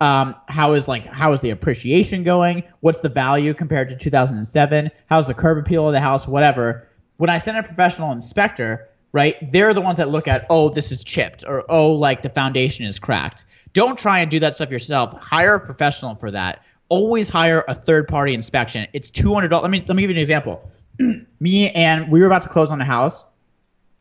Um, 0.02 0.36
how 0.48 0.74
is 0.74 0.88
like 0.88 1.06
how 1.06 1.32
is 1.32 1.42
the 1.42 1.52
appreciation 1.52 2.24
going? 2.24 2.64
What's 2.82 3.00
the 3.00 3.10
value 3.10 3.54
compared 3.54 3.90
to 3.90 3.96
2007? 3.96 4.92
How's 5.08 5.28
the 5.28 5.34
curb 5.34 5.58
appeal 5.58 5.88
of 5.88 5.94
the 5.94 6.00
house? 6.00 6.28
Whatever. 6.28 6.90
When 7.18 7.30
I 7.30 7.38
send 7.38 7.58
a 7.58 7.64
professional 7.64 8.12
inspector, 8.12 8.90
right, 9.14 9.36
they're 9.52 9.74
the 9.74 9.82
ones 9.82 9.98
that 9.98 10.10
look 10.10 10.28
at, 10.28 10.48
oh, 10.50 10.68
this 10.68 10.92
is 10.92 11.06
chipped, 11.06 11.46
or 11.48 11.64
oh, 11.70 11.94
like 11.94 12.22
the 12.24 12.30
foundation 12.30 12.86
is 12.86 13.00
cracked. 13.00 13.46
Don't 13.72 13.98
try 13.98 14.20
and 14.20 14.30
do 14.30 14.40
that 14.40 14.56
stuff 14.56 14.70
yourself. 14.70 15.18
Hire 15.22 15.56
a 15.56 15.60
professional 15.60 16.16
for 16.16 16.32
that. 16.32 16.64
Always 16.90 17.30
hire 17.30 17.64
a 17.68 17.74
third 17.74 18.08
party 18.10 18.34
inspection. 18.34 18.88
It's 18.92 19.10
two 19.10 19.34
hundred 19.34 19.50
dollars. 19.50 19.64
Let 19.64 19.72
me 19.72 19.84
let 19.88 19.96
me 19.96 20.04
give 20.04 20.10
you 20.10 20.16
an 20.16 20.20
example. 20.20 20.70
me 21.40 21.70
and 21.72 22.12
we 22.12 22.20
were 22.20 22.28
about 22.28 22.42
to 22.44 22.50
close 22.50 22.72
on 22.72 22.82
a 22.82 22.86
house 22.86 23.26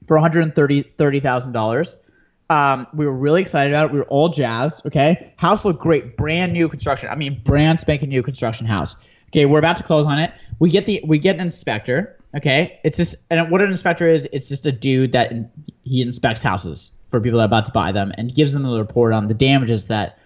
for 0.07 0.17
one 0.17 0.23
hundred 0.23 0.55
thirty 0.57 0.83
thirty 0.83 1.21
thousand 1.21 1.53
dollars. 1.53 1.99
Um, 2.51 2.87
we 2.95 3.07
were 3.07 3.15
really 3.15 3.41
excited 3.41 3.73
about 3.73 3.87
it. 3.87 3.93
We 3.93 3.99
were 3.99 4.09
all 4.09 4.29
jazzed. 4.29 4.87
Okay, 4.87 5.33
house 5.39 5.65
looked 5.65 5.81
great, 5.81 6.17
brand 6.17 6.53
new 6.53 6.69
construction. 6.69 7.09
I 7.09 7.17
mean, 7.17 7.41
brand 7.45 7.81
spanking 7.81 8.11
new 8.11 8.23
construction 8.23 8.67
house. 8.67 8.97
Okay, 9.29 9.47
we're 9.47 9.59
about 9.59 9.77
to 9.77 9.83
close 9.83 10.07
on 10.07 10.19
it. 10.19 10.33
We 10.59 10.71
get 10.71 10.87
the 10.87 11.03
we 11.07 11.19
get 11.19 11.37
an 11.37 11.43
inspector. 11.43 12.17
Okay, 12.37 12.81
it's 12.85 12.97
just 12.97 13.17
and 13.31 13.51
what 13.51 13.63
an 13.63 13.71
inspector 13.71 14.07
is, 14.07 14.29
it's 14.33 14.49
just 14.49 14.67
a 14.67 14.73
dude 14.73 15.13
that 15.13 15.33
in, 15.33 15.51
he 15.85 16.03
inspects 16.03 16.43
houses 16.43 16.93
for 17.09 17.21
people 17.21 17.39
that 17.39 17.45
are 17.45 17.47
about 17.47 17.65
to 17.67 17.73
buy 17.73 17.93
them 17.93 18.13
and 18.19 18.35
gives 18.35 18.53
them 18.55 18.65
the 18.65 18.79
report 18.79 19.13
on 19.13 19.29
the 19.29 19.35
damages 19.35 19.89
that 19.89 20.19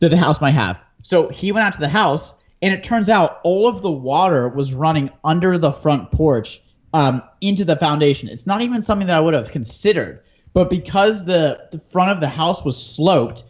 that 0.00 0.10
the 0.10 0.16
house 0.16 0.40
might 0.40 0.52
have. 0.52 0.84
So 1.02 1.28
he 1.28 1.52
went 1.52 1.66
out 1.66 1.72
to 1.74 1.80
the 1.80 1.88
house, 1.88 2.34
and 2.62 2.74
it 2.74 2.82
turns 2.82 3.08
out 3.08 3.40
all 3.42 3.68
of 3.68 3.82
the 3.82 3.90
water 3.90 4.48
was 4.48 4.74
running 4.74 5.10
under 5.24 5.58
the 5.58 5.72
front 5.72 6.10
porch 6.10 6.60
um, 6.92 7.22
into 7.40 7.64
the 7.64 7.76
foundation. 7.76 8.28
It's 8.28 8.46
not 8.46 8.62
even 8.62 8.82
something 8.82 9.06
that 9.06 9.16
I 9.16 9.20
would 9.20 9.34
have 9.34 9.50
considered, 9.50 10.22
but 10.52 10.70
because 10.70 11.24
the, 11.24 11.68
the 11.70 11.78
front 11.78 12.10
of 12.10 12.20
the 12.20 12.28
house 12.28 12.64
was 12.64 12.94
sloped 12.94 13.44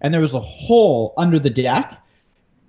and 0.00 0.12
there 0.12 0.20
was 0.20 0.34
a 0.34 0.40
hole 0.40 1.14
under 1.16 1.38
the 1.38 1.50
deck, 1.50 2.02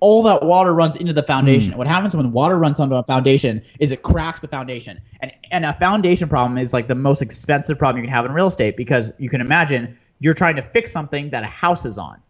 all 0.00 0.24
that 0.24 0.42
water 0.44 0.72
runs 0.72 0.96
into 0.96 1.12
the 1.12 1.22
foundation. 1.22 1.72
Hmm. 1.72 1.78
What 1.78 1.86
happens 1.86 2.16
when 2.16 2.30
water 2.30 2.58
runs 2.58 2.80
onto 2.80 2.94
a 2.94 3.02
foundation 3.02 3.62
is 3.78 3.92
it 3.92 4.02
cracks 4.02 4.40
the 4.40 4.48
foundation. 4.48 5.00
And 5.20 5.32
and 5.50 5.64
a 5.64 5.72
foundation 5.74 6.28
problem 6.28 6.58
is 6.58 6.72
like 6.72 6.88
the 6.88 6.94
most 6.94 7.22
expensive 7.22 7.78
problem 7.78 8.02
you 8.02 8.08
can 8.08 8.14
have 8.14 8.24
in 8.24 8.32
real 8.32 8.46
estate 8.46 8.76
because 8.76 9.12
you 9.18 9.28
can 9.28 9.40
imagine 9.40 9.98
you're 10.20 10.34
trying 10.34 10.56
to 10.56 10.62
fix 10.62 10.92
something 10.92 11.30
that 11.30 11.42
a 11.42 11.46
house 11.46 11.84
is 11.84 11.98
on. 11.98 12.20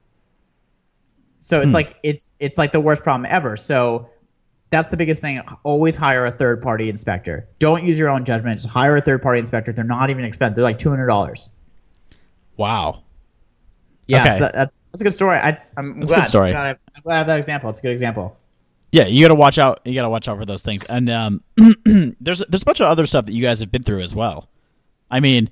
So 1.40 1.60
it's 1.60 1.74
like 1.74 1.96
it's 2.02 2.34
it's 2.40 2.58
like 2.58 2.72
the 2.72 2.80
worst 2.80 3.04
problem 3.04 3.26
ever. 3.30 3.56
So 3.56 4.10
that's 4.70 4.88
the 4.88 4.96
biggest 4.96 5.22
thing. 5.22 5.40
Always 5.62 5.96
hire 5.96 6.26
a 6.26 6.30
third 6.30 6.60
party 6.60 6.88
inspector. 6.88 7.48
Don't 7.58 7.82
use 7.84 7.98
your 7.98 8.08
own 8.08 8.24
judgment. 8.24 8.60
Just 8.60 8.72
hire 8.72 8.96
a 8.96 9.00
third 9.00 9.22
party 9.22 9.38
inspector. 9.38 9.72
They're 9.72 9.84
not 9.84 10.10
even 10.10 10.24
expensive. 10.24 10.56
They're 10.56 10.64
like 10.64 10.78
two 10.78 10.90
hundred 10.90 11.06
dollars. 11.06 11.50
Wow. 12.56 13.02
Yeah, 14.06 14.22
Okay. 14.22 14.30
so 14.30 14.38
that, 14.40 14.54
that, 14.54 14.72
that's 14.92 15.00
a 15.02 15.04
good 15.04 15.12
story. 15.12 15.36
I, 15.36 15.56
I'm 15.76 16.00
That's 16.00 16.10
a 16.10 16.14
glad. 16.14 16.20
good 16.22 16.28
story. 16.28 16.48
I'm 16.48 16.52
glad, 16.54 16.66
I, 16.66 16.70
I'm 16.96 17.02
glad 17.02 17.14
I 17.14 17.18
have 17.18 17.26
that 17.28 17.36
example. 17.38 17.70
It's 17.70 17.78
a 17.78 17.82
good 17.82 17.92
example. 17.92 18.36
Yeah, 18.90 19.06
you 19.06 19.22
got 19.22 19.28
to 19.28 19.34
watch 19.34 19.58
out. 19.58 19.80
You 19.84 19.94
got 19.94 20.02
to 20.02 20.08
watch 20.08 20.28
out 20.28 20.38
for 20.38 20.46
those 20.46 20.62
things. 20.62 20.82
And 20.84 21.10
um, 21.10 21.42
there's 21.84 22.42
there's 22.48 22.62
a 22.62 22.64
bunch 22.64 22.80
of 22.80 22.86
other 22.86 23.04
stuff 23.04 23.26
that 23.26 23.32
you 23.32 23.42
guys 23.42 23.60
have 23.60 23.70
been 23.70 23.82
through 23.82 24.00
as 24.00 24.14
well. 24.14 24.48
I 25.10 25.20
mean, 25.20 25.50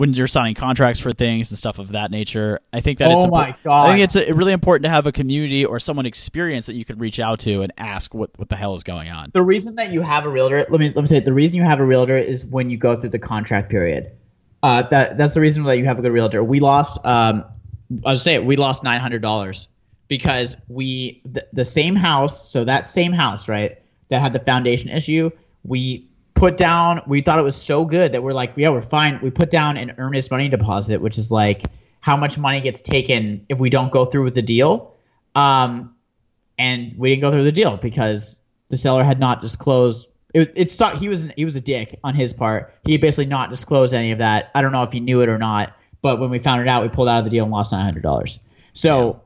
when 0.00 0.14
you're 0.14 0.26
signing 0.26 0.54
contracts 0.54 0.98
for 0.98 1.12
things 1.12 1.50
and 1.50 1.58
stuff 1.58 1.78
of 1.78 1.92
that 1.92 2.10
nature, 2.10 2.58
I 2.72 2.80
think 2.80 2.98
that 2.98 3.10
it's 3.10 3.22
Oh 3.22 3.26
impor- 3.26 3.30
my 3.30 3.54
God. 3.62 3.86
I 3.86 3.92
think 3.92 4.04
it's 4.04 4.16
uh 4.16 4.34
really 4.34 4.54
important 4.54 4.84
to 4.84 4.88
have 4.88 5.06
a 5.06 5.12
community 5.12 5.66
or 5.66 5.78
someone 5.78 6.06
experienced 6.06 6.68
that 6.68 6.74
you 6.74 6.86
could 6.86 6.98
reach 6.98 7.20
out 7.20 7.40
to 7.40 7.60
and 7.60 7.70
ask 7.76 8.14
what 8.14 8.30
what 8.36 8.48
the 8.48 8.56
hell 8.56 8.74
is 8.74 8.82
going 8.82 9.10
on. 9.10 9.30
The 9.34 9.42
reason 9.42 9.74
that 9.74 9.92
you 9.92 10.00
have 10.00 10.24
a 10.24 10.30
realtor, 10.30 10.64
let 10.70 10.80
me 10.80 10.86
let 10.86 11.02
me 11.02 11.06
say, 11.06 11.18
it, 11.18 11.26
the 11.26 11.34
reason 11.34 11.58
you 11.58 11.64
have 11.64 11.80
a 11.80 11.84
realtor 11.84 12.16
is 12.16 12.46
when 12.46 12.70
you 12.70 12.78
go 12.78 12.96
through 12.96 13.10
the 13.10 13.18
contract 13.18 13.70
period. 13.70 14.10
Uh, 14.62 14.82
that 14.88 15.18
that's 15.18 15.34
the 15.34 15.40
reason 15.42 15.64
that 15.64 15.76
you 15.76 15.84
have 15.84 15.98
a 15.98 16.02
good 16.02 16.12
realtor. 16.12 16.42
We 16.42 16.60
lost, 16.60 16.98
um, 17.04 17.44
I'll 18.06 18.18
say 18.18 18.34
it, 18.34 18.44
we 18.44 18.56
lost 18.56 18.82
nine 18.82 19.00
hundred 19.00 19.20
dollars 19.20 19.68
because 20.08 20.56
we 20.68 21.20
the, 21.26 21.46
the 21.52 21.64
same 21.64 21.94
house, 21.94 22.50
so 22.50 22.64
that 22.64 22.86
same 22.86 23.12
house, 23.12 23.50
right, 23.50 23.78
that 24.08 24.22
had 24.22 24.32
the 24.32 24.40
foundation 24.40 24.88
issue, 24.90 25.30
we 25.62 26.09
put 26.40 26.56
down. 26.56 27.02
We 27.06 27.20
thought 27.20 27.38
it 27.38 27.42
was 27.42 27.54
so 27.54 27.84
good 27.84 28.12
that 28.12 28.22
we're 28.22 28.32
like, 28.32 28.54
yeah, 28.56 28.70
we're 28.70 28.80
fine. 28.80 29.20
We 29.22 29.30
put 29.30 29.50
down 29.50 29.76
an 29.76 29.92
earnest 29.98 30.30
money 30.30 30.48
deposit, 30.48 31.02
which 31.02 31.18
is 31.18 31.30
like 31.30 31.62
how 32.00 32.16
much 32.16 32.38
money 32.38 32.62
gets 32.62 32.80
taken 32.80 33.44
if 33.50 33.60
we 33.60 33.68
don't 33.68 33.92
go 33.92 34.06
through 34.06 34.24
with 34.24 34.34
the 34.34 34.42
deal. 34.42 34.96
Um, 35.34 35.94
and 36.58 36.94
we 36.96 37.10
didn't 37.10 37.20
go 37.20 37.30
through 37.30 37.44
the 37.44 37.52
deal 37.52 37.76
because 37.76 38.40
the 38.70 38.78
seller 38.78 39.04
had 39.04 39.20
not 39.20 39.40
disclosed. 39.40 40.08
It, 40.32 40.52
it 40.56 40.70
sucked. 40.70 40.96
He 40.96 41.10
was 41.10 41.26
he 41.36 41.44
was 41.44 41.56
a 41.56 41.60
dick 41.60 42.00
on 42.02 42.14
his 42.14 42.32
part. 42.32 42.74
He 42.84 42.96
basically 42.96 43.26
not 43.26 43.50
disclosed 43.50 43.92
any 43.92 44.12
of 44.12 44.18
that. 44.18 44.50
I 44.54 44.62
don't 44.62 44.72
know 44.72 44.82
if 44.82 44.92
he 44.92 45.00
knew 45.00 45.20
it 45.20 45.28
or 45.28 45.38
not, 45.38 45.76
but 46.00 46.20
when 46.20 46.30
we 46.30 46.38
found 46.38 46.62
it 46.62 46.68
out, 46.68 46.82
we 46.82 46.88
pulled 46.88 47.08
out 47.08 47.18
of 47.18 47.24
the 47.24 47.30
deal 47.30 47.44
and 47.44 47.52
lost 47.52 47.72
nine 47.72 47.84
hundred 47.84 48.02
dollars. 48.02 48.40
So, 48.72 49.24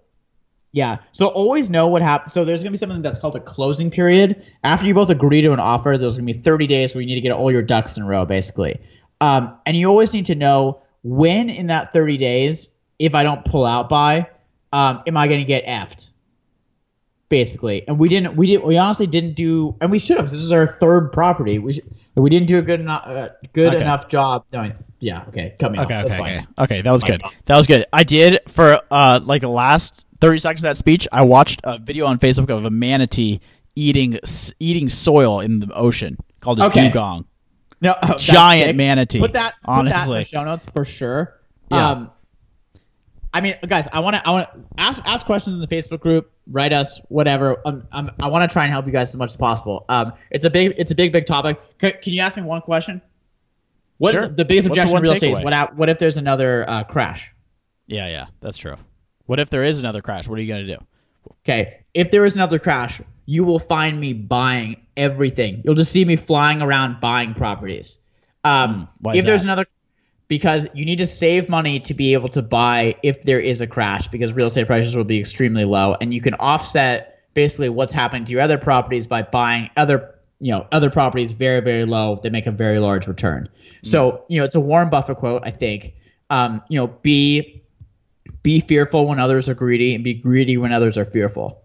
yeah. 0.74 0.96
So 1.12 1.28
always 1.28 1.70
know 1.70 1.87
what 1.87 2.02
happens. 2.02 2.32
So 2.32 2.44
there's 2.44 2.64
gonna 2.64 2.72
be 2.72 2.78
something 2.78 3.00
that's 3.00 3.20
called 3.20 3.37
a 3.37 3.40
closing 3.40 3.92
period. 3.92 4.44
After 4.64 4.88
you 4.88 4.92
both 4.92 5.08
agree 5.08 5.40
to 5.42 5.52
an 5.52 5.60
offer, 5.60 5.96
there's 5.96 6.18
gonna 6.18 6.26
be 6.26 6.32
thirty 6.32 6.66
days 6.66 6.94
where 6.94 7.00
you 7.00 7.06
need 7.06 7.14
to 7.14 7.20
get 7.20 7.30
all 7.30 7.50
your 7.52 7.62
ducks 7.62 7.96
in 7.96 8.02
a 8.02 8.06
row, 8.06 8.26
basically. 8.26 8.80
Um, 9.20 9.56
and 9.64 9.76
you 9.76 9.88
always 9.88 10.12
need 10.12 10.26
to 10.26 10.34
know 10.34 10.82
when 11.04 11.48
in 11.48 11.68
that 11.68 11.92
thirty 11.92 12.16
days, 12.16 12.74
if 12.98 13.14
I 13.14 13.22
don't 13.22 13.44
pull 13.44 13.64
out 13.64 13.88
by, 13.88 14.28
um, 14.72 15.04
am 15.06 15.16
I 15.16 15.28
gonna 15.28 15.44
get 15.44 15.64
effed? 15.64 16.10
basically. 17.30 17.87
And 17.88 17.98
we 17.98 18.08
didn't, 18.08 18.37
we 18.37 18.46
didn't, 18.46 18.64
we 18.64 18.76
honestly 18.76 19.08
didn't 19.08 19.34
do, 19.34 19.76
and 19.80 19.90
we 19.90 19.98
should 19.98 20.18
have. 20.18 20.26
This 20.30 20.38
is 20.38 20.52
our 20.52 20.68
third 20.68 21.10
property. 21.10 21.58
We 21.58 21.72
should, 21.72 21.92
we 22.14 22.30
didn't 22.30 22.46
do 22.46 22.58
a 22.58 22.62
good 22.62 22.78
enough, 22.78 23.02
uh, 23.06 23.28
good 23.52 23.74
Okay. 23.74 23.82
enough 23.82 24.08
job. 24.08 24.44
No, 24.52 24.72
yeah, 25.00 25.24
okay, 25.28 25.56
cut 25.58 25.72
me 25.72 25.78
off. 25.78 25.87
Okay, 25.87 25.94
That's 25.94 26.14
okay, 26.14 26.22
okay. 26.22 26.46
Okay, 26.58 26.82
that 26.82 26.92
was 26.92 27.02
good. 27.02 27.22
That 27.46 27.56
was 27.56 27.66
good. 27.66 27.87
I 27.92 28.04
did 28.04 28.38
for 28.48 28.80
uh 28.90 29.20
like 29.24 29.40
the 29.40 29.48
last 29.48 30.04
30 30.20 30.38
seconds 30.38 30.61
of 30.64 30.68
that 30.70 30.77
speech, 30.77 31.07
I 31.12 31.22
watched 31.22 31.61
a 31.64 31.79
video 31.79 32.07
on 32.07 32.18
Facebook 32.18 32.50
of 32.50 32.64
a 32.64 32.70
manatee 32.70 33.40
eating 33.77 34.18
eating 34.61 34.88
soil 34.88 35.40
in 35.40 35.61
the 35.61 35.72
ocean 35.74 36.16
called 36.40 36.61
a 36.61 36.66
Okay. 36.66 36.88
dugong. 36.88 37.24
No, 37.81 37.94
oh, 38.03 38.16
Giant 38.18 38.77
manatee, 38.77 39.18
Put 39.18 39.33
that, 39.35 39.55
put 39.64 39.88
that 39.88 40.07
in 40.09 40.14
the 40.14 40.22
show 40.22 40.44
notes 40.44 40.64
for 40.66 40.85
sure. 40.85 41.38
Yeah. 41.70 41.90
Um, 41.90 42.11
I 43.35 43.40
mean, 43.40 43.57
guys, 43.66 43.88
I 43.92 43.98
want 43.98 44.14
to, 44.14 44.27
I 44.27 44.31
want 44.31 44.48
to 44.53 44.61
ask 44.79 45.03
ask 45.07 45.27
questions 45.27 45.55
in 45.55 45.61
the 45.61 45.66
Facebook 45.66 46.00
group. 46.00 46.31
Write 46.46 46.72
us, 46.72 47.00
whatever. 47.09 47.61
Um, 47.66 47.87
I'm, 47.90 48.11
I 48.22 48.29
want 48.29 48.48
to 48.48 48.53
try 48.53 48.62
and 48.64 48.72
help 48.72 48.87
you 48.87 48.92
guys 48.92 49.09
as 49.09 49.16
much 49.16 49.31
as 49.31 49.37
possible. 49.37 49.85
Um, 49.88 50.12
it's 50.31 50.44
a 50.44 50.50
big, 50.50 50.74
it's 50.79 50.92
a 50.92 50.94
big, 50.94 51.11
big 51.12 51.27
topic. 51.27 51.61
Can, 51.79 51.92
can 52.00 52.12
you 52.12 52.22
ask 52.22 52.37
me 52.37 52.44
one 52.44 52.61
question? 52.61 53.03
What's 53.98 54.16
Sure. 54.16 54.29
the, 54.29 54.35
the 54.35 54.44
biggest 54.44 54.68
What's 54.70 54.79
objection 54.79 55.03
real 55.03 55.12
estate? 55.12 55.33
Is 55.33 55.40
what, 55.40 55.77
what 55.77 55.88
if 55.88 55.98
there's 55.98 56.16
another 56.16 56.64
uh, 56.68 56.85
crash? 56.85 57.33
Yeah, 57.87 58.09
yeah, 58.09 58.27
that's 58.40 58.57
true. 58.57 58.77
What 59.26 59.40
if 59.40 59.50
there 59.50 59.64
is 59.64 59.78
another 59.78 60.02
crash? 60.02 60.28
What 60.28 60.38
are 60.38 60.42
you 60.42 60.48
going 60.48 60.66
to 60.66 60.76
do? 60.76 60.84
Okay, 61.42 61.80
if 61.94 62.10
there 62.10 62.24
is 62.24 62.37
another 62.37 62.58
crash, 62.58 63.00
you 63.26 63.44
will 63.44 63.58
find 63.58 63.98
me 63.98 64.12
buying 64.12 64.76
everything. 64.96 65.62
You'll 65.64 65.74
just 65.74 65.92
see 65.92 66.04
me 66.04 66.16
flying 66.16 66.60
around 66.60 67.00
buying 67.00 67.34
properties. 67.34 67.98
Um, 68.44 68.74
Hmm, 68.74 68.82
why 69.00 69.16
if 69.16 69.24
there's 69.24 69.42
that? 69.42 69.48
another, 69.48 69.66
because 70.28 70.68
you 70.74 70.84
need 70.84 70.98
to 70.98 71.06
save 71.06 71.48
money 71.48 71.80
to 71.80 71.94
be 71.94 72.12
able 72.12 72.28
to 72.28 72.42
buy 72.42 72.94
if 73.02 73.22
there 73.22 73.40
is 73.40 73.60
a 73.60 73.66
crash 73.66 74.08
because 74.08 74.34
real 74.34 74.46
estate 74.48 74.66
prices 74.66 74.96
will 74.96 75.04
be 75.04 75.18
extremely 75.18 75.64
low 75.64 75.96
and 76.00 76.12
you 76.12 76.20
can 76.20 76.34
offset 76.34 77.22
basically 77.34 77.68
what's 77.68 77.92
happening 77.92 78.24
to 78.24 78.32
your 78.32 78.40
other 78.40 78.58
properties 78.58 79.06
by 79.06 79.22
buying 79.22 79.68
other 79.76 80.14
you 80.40 80.50
know 80.50 80.66
other 80.72 80.90
properties 80.90 81.32
very 81.32 81.60
very 81.60 81.84
low 81.84 82.18
they 82.22 82.30
make 82.30 82.46
a 82.46 82.50
very 82.50 82.78
large 82.78 83.06
return 83.06 83.48
so 83.82 84.24
you 84.28 84.38
know 84.38 84.44
it's 84.44 84.54
a 84.54 84.60
warren 84.60 84.88
buffett 84.88 85.16
quote 85.16 85.42
i 85.44 85.50
think 85.50 85.94
um, 86.30 86.62
you 86.68 86.78
know 86.78 86.87
be 86.87 87.62
be 88.44 88.61
fearful 88.61 89.09
when 89.09 89.18
others 89.18 89.48
are 89.48 89.54
greedy 89.54 89.96
and 89.96 90.04
be 90.04 90.14
greedy 90.14 90.57
when 90.57 90.72
others 90.72 90.96
are 90.96 91.04
fearful 91.04 91.64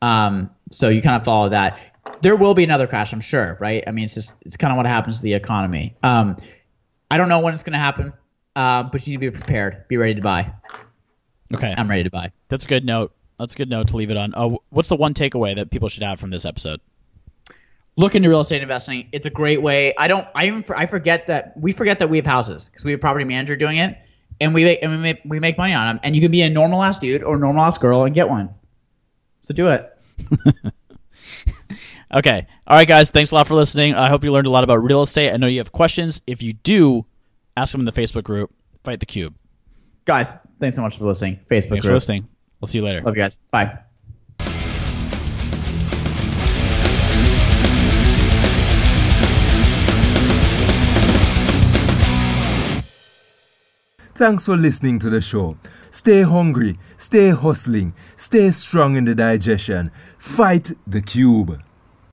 um, 0.00 0.50
so 0.70 0.88
you 0.88 1.02
kind 1.02 1.16
of 1.16 1.24
follow 1.24 1.50
that 1.50 1.78
there 2.22 2.36
will 2.36 2.54
be 2.54 2.64
another 2.64 2.86
crash 2.86 3.12
i'm 3.12 3.20
sure 3.20 3.58
right 3.60 3.84
i 3.86 3.90
mean 3.90 4.04
it's 4.04 4.14
just 4.14 4.34
it's 4.46 4.56
kind 4.56 4.72
of 4.72 4.78
what 4.78 4.86
happens 4.86 5.18
to 5.18 5.24
the 5.24 5.34
economy 5.34 5.94
um, 6.02 6.36
I 7.10 7.16
don't 7.16 7.28
know 7.28 7.40
when 7.40 7.54
it's 7.54 7.62
going 7.62 7.72
to 7.72 7.78
happen, 7.78 8.12
uh, 8.54 8.82
but 8.84 9.06
you 9.06 9.12
need 9.16 9.24
to 9.24 9.30
be 9.30 9.38
prepared. 9.38 9.86
Be 9.88 9.96
ready 9.96 10.14
to 10.14 10.20
buy. 10.20 10.52
Okay, 11.54 11.74
I'm 11.76 11.88
ready 11.88 12.02
to 12.02 12.10
buy. 12.10 12.32
That's 12.48 12.64
a 12.64 12.68
good 12.68 12.84
note. 12.84 13.14
That's 13.38 13.54
a 13.54 13.56
good 13.56 13.70
note 13.70 13.88
to 13.88 13.96
leave 13.96 14.10
it 14.10 14.16
on. 14.16 14.34
Oh, 14.36 14.62
what's 14.70 14.90
the 14.90 14.96
one 14.96 15.14
takeaway 15.14 15.54
that 15.56 15.70
people 15.70 15.88
should 15.88 16.02
have 16.02 16.20
from 16.20 16.30
this 16.30 16.44
episode? 16.44 16.80
Look 17.96 18.14
into 18.14 18.28
real 18.28 18.40
estate 18.40 18.62
investing. 18.62 19.08
It's 19.12 19.26
a 19.26 19.30
great 19.30 19.62
way. 19.62 19.94
I 19.96 20.06
don't. 20.06 20.26
I 20.34 20.46
even. 20.46 20.64
I 20.76 20.86
forget 20.86 21.28
that 21.28 21.54
we 21.56 21.72
forget 21.72 22.00
that 22.00 22.10
we 22.10 22.18
have 22.18 22.26
houses 22.26 22.68
because 22.68 22.84
we 22.84 22.92
have 22.92 23.00
property 23.00 23.24
manager 23.24 23.56
doing 23.56 23.78
it, 23.78 23.96
and 24.40 24.54
we 24.54 24.64
make 24.64 24.78
and 24.82 24.92
we 24.92 24.98
make 24.98 25.20
we 25.24 25.40
make 25.40 25.58
money 25.58 25.74
on 25.74 25.86
them. 25.86 26.00
And 26.02 26.14
you 26.14 26.22
can 26.22 26.30
be 26.30 26.42
a 26.42 26.50
normal 26.50 26.82
ass 26.82 26.98
dude 26.98 27.22
or 27.22 27.38
normal 27.38 27.62
ass 27.62 27.78
girl 27.78 28.04
and 28.04 28.14
get 28.14 28.28
one. 28.28 28.50
So 29.40 29.54
do 29.54 29.68
it. 29.68 29.90
Okay. 32.12 32.46
All 32.66 32.76
right, 32.76 32.88
guys. 32.88 33.10
Thanks 33.10 33.32
a 33.32 33.34
lot 33.34 33.46
for 33.46 33.54
listening. 33.54 33.94
I 33.94 34.08
hope 34.08 34.24
you 34.24 34.32
learned 34.32 34.46
a 34.46 34.50
lot 34.50 34.64
about 34.64 34.82
real 34.82 35.02
estate. 35.02 35.32
I 35.32 35.36
know 35.36 35.46
you 35.46 35.58
have 35.58 35.72
questions. 35.72 36.22
If 36.26 36.42
you 36.42 36.54
do, 36.54 37.04
ask 37.56 37.72
them 37.72 37.80
in 37.80 37.84
the 37.84 37.92
Facebook 37.92 38.24
group. 38.24 38.50
Fight 38.84 39.00
the 39.00 39.06
Cube. 39.06 39.34
Guys, 40.04 40.32
thanks 40.58 40.74
so 40.76 40.82
much 40.82 40.96
for 40.96 41.04
listening. 41.04 41.36
Facebook 41.36 41.48
Thanks 41.48 41.68
group. 41.68 41.82
for 41.82 41.92
listening. 41.92 42.28
We'll 42.60 42.68
see 42.68 42.78
you 42.78 42.84
later. 42.84 43.02
Love 43.02 43.16
you 43.16 43.22
guys. 43.22 43.38
Bye. 43.50 43.78
Thanks 54.18 54.46
for 54.46 54.56
listening 54.56 54.98
to 54.98 55.10
the 55.10 55.20
show. 55.20 55.56
Stay 55.92 56.22
hungry, 56.22 56.76
stay 56.96 57.28
hustling, 57.28 57.94
stay 58.16 58.50
strong 58.50 58.96
in 58.96 59.04
the 59.04 59.14
digestion. 59.14 59.92
Fight 60.18 60.72
the 60.88 61.00
cube. 61.00 61.62